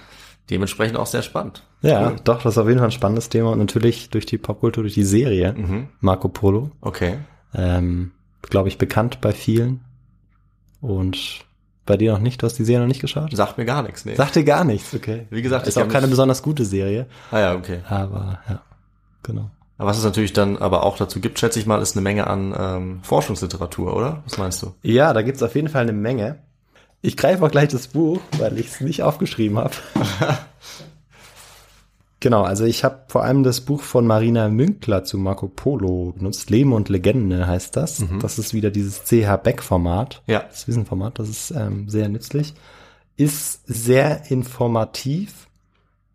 [0.49, 1.63] Dementsprechend auch sehr spannend.
[1.81, 2.15] Ja, Cool.
[2.25, 4.93] doch, das ist auf jeden Fall ein spannendes Thema und natürlich durch die Popkultur, durch
[4.95, 5.87] die Serie Mhm.
[6.01, 7.19] Marco Polo, Okay.
[7.53, 8.11] ähm,
[8.41, 9.79] glaube ich, bekannt bei vielen
[10.81, 11.45] und
[11.85, 13.35] bei dir noch nicht, du hast die Serie noch nicht geschaut?
[13.35, 14.15] Sagt mir gar nichts, nee.
[14.15, 15.27] Sagt dir gar nichts, okay.
[15.29, 17.79] Wie gesagt, ist auch keine besonders gute Serie, Ah ja, okay.
[17.89, 18.61] aber ja,
[19.23, 19.49] genau.
[19.77, 22.27] Aber was es natürlich dann aber auch dazu gibt, schätze ich mal, ist eine Menge
[22.27, 24.23] an ähm, Forschungsliteratur, oder?
[24.25, 24.73] Was meinst du?
[24.83, 26.39] Ja, da gibt's auf jeden Fall eine Menge.
[27.01, 29.73] Ich greife auch gleich das Buch, weil ich es nicht aufgeschrieben habe.
[32.23, 36.49] genau, also ich habe vor allem das Buch von Marina Münkler zu Marco Polo benutzt.
[36.49, 38.03] Leben und Legende heißt das.
[38.19, 40.23] Das ist wieder dieses CH Beck-Format.
[40.25, 40.39] Ja.
[40.49, 42.55] Das Wissenformat, das ist ähm, sehr nützlich.
[43.17, 45.47] Ist sehr informativ.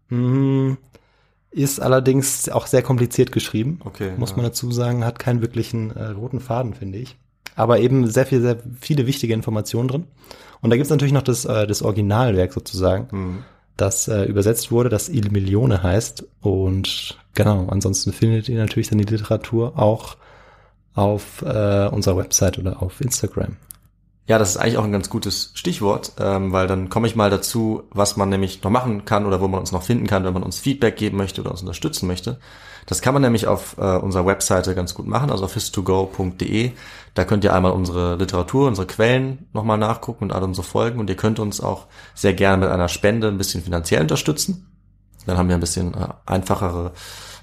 [0.08, 0.78] Hm,
[1.50, 3.80] ist allerdings auch sehr kompliziert geschrieben.
[3.84, 4.36] Okay, Muss ja.
[4.36, 7.16] man dazu sagen, hat keinen wirklichen äh, roten Faden, finde ich.
[7.54, 10.04] Aber eben sehr viel, sehr viele wichtige Informationen drin.
[10.60, 13.44] Und da gibt's natürlich noch das, äh, das Originalwerk sozusagen, Mhm.
[13.78, 16.26] Das äh, übersetzt wurde, das Il Milione heißt.
[16.40, 20.16] Und genau, ansonsten findet ihr natürlich dann die Literatur auch
[20.94, 23.56] auf äh, unserer Website oder auf Instagram.
[24.26, 27.30] Ja, das ist eigentlich auch ein ganz gutes Stichwort, ähm, weil dann komme ich mal
[27.30, 30.34] dazu, was man nämlich noch machen kann oder wo man uns noch finden kann, wenn
[30.34, 32.38] man uns Feedback geben möchte oder uns unterstützen möchte.
[32.88, 36.70] Das kann man nämlich auf äh, unserer Webseite ganz gut machen, also auf histogo.de.
[37.12, 41.10] Da könnt ihr einmal unsere Literatur, unsere Quellen nochmal nachgucken und alle unsere Folgen und
[41.10, 41.84] ihr könnt uns auch
[42.14, 44.70] sehr gerne mit einer Spende ein bisschen finanziell unterstützen.
[45.26, 46.92] Dann haben wir ein bisschen äh, einfachere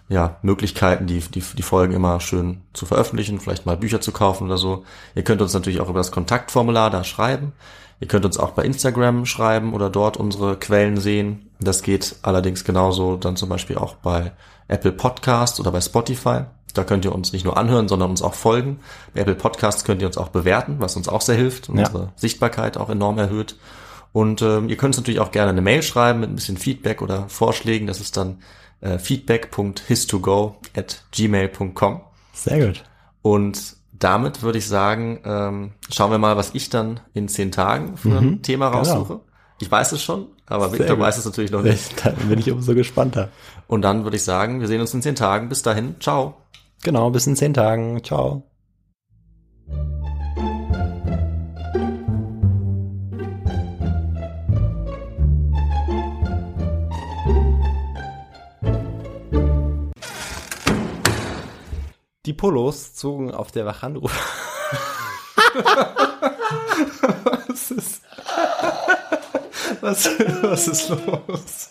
[0.08, 4.46] ja, Möglichkeiten, die, die, die Folgen immer schön zu veröffentlichen, vielleicht mal Bücher zu kaufen
[4.46, 4.84] oder so.
[5.16, 7.54] Ihr könnt uns natürlich auch über das Kontaktformular da schreiben.
[8.00, 11.50] Ihr könnt uns auch bei Instagram schreiben oder dort unsere Quellen sehen.
[11.60, 14.34] Das geht allerdings genauso dann zum Beispiel auch bei
[14.68, 16.42] Apple Podcasts oder bei Spotify.
[16.74, 18.82] Da könnt ihr uns nicht nur anhören, sondern uns auch folgen.
[19.14, 21.86] Bei Apple Podcasts könnt ihr uns auch bewerten, was uns auch sehr hilft und Ja.
[21.88, 23.56] unsere Sichtbarkeit auch enorm erhöht.
[24.12, 27.02] Und ähm, ihr könnt uns natürlich auch gerne eine Mail schreiben mit ein bisschen Feedback
[27.02, 27.88] oder Vorschlägen.
[27.88, 28.40] Das ist dann
[28.86, 32.02] äh, feedback.histogo at gmail.com.
[32.34, 32.84] Sehr gut.
[33.22, 37.98] Und damit würde ich sagen, ähm, schauen wir mal, was ich dann in zehn Tagen
[37.98, 38.80] für ein Thema genau.
[38.80, 39.22] raussuche.
[39.60, 41.06] Ich weiß es schon, aber Sehr Victor gut.
[41.06, 41.94] weiß es natürlich noch nicht.
[42.06, 43.30] Dann bin ich umso gespannter.
[43.68, 45.48] Und dann würde ich sagen, wir sehen uns in zehn Tagen.
[45.48, 46.36] Bis dahin, ciao.
[46.84, 48.04] Genau, bis in zehn Tagen.
[48.04, 48.44] Ciao.
[62.26, 64.12] Die Polos zogen auf der Wachanruf.
[67.24, 68.02] was ist,
[69.82, 70.10] was,
[70.42, 71.70] was ist los?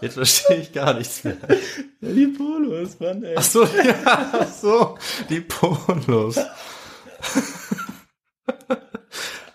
[0.00, 1.36] Jetzt verstehe ich gar nichts mehr.
[2.00, 3.36] Die Polos, Mann, ey.
[3.38, 6.40] Ach so, ja, ach so, die Polos.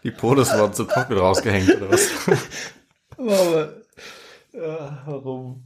[0.03, 2.07] Die Polos wurden zu trocken rausgehängt, oder was?
[4.55, 5.65] Warum?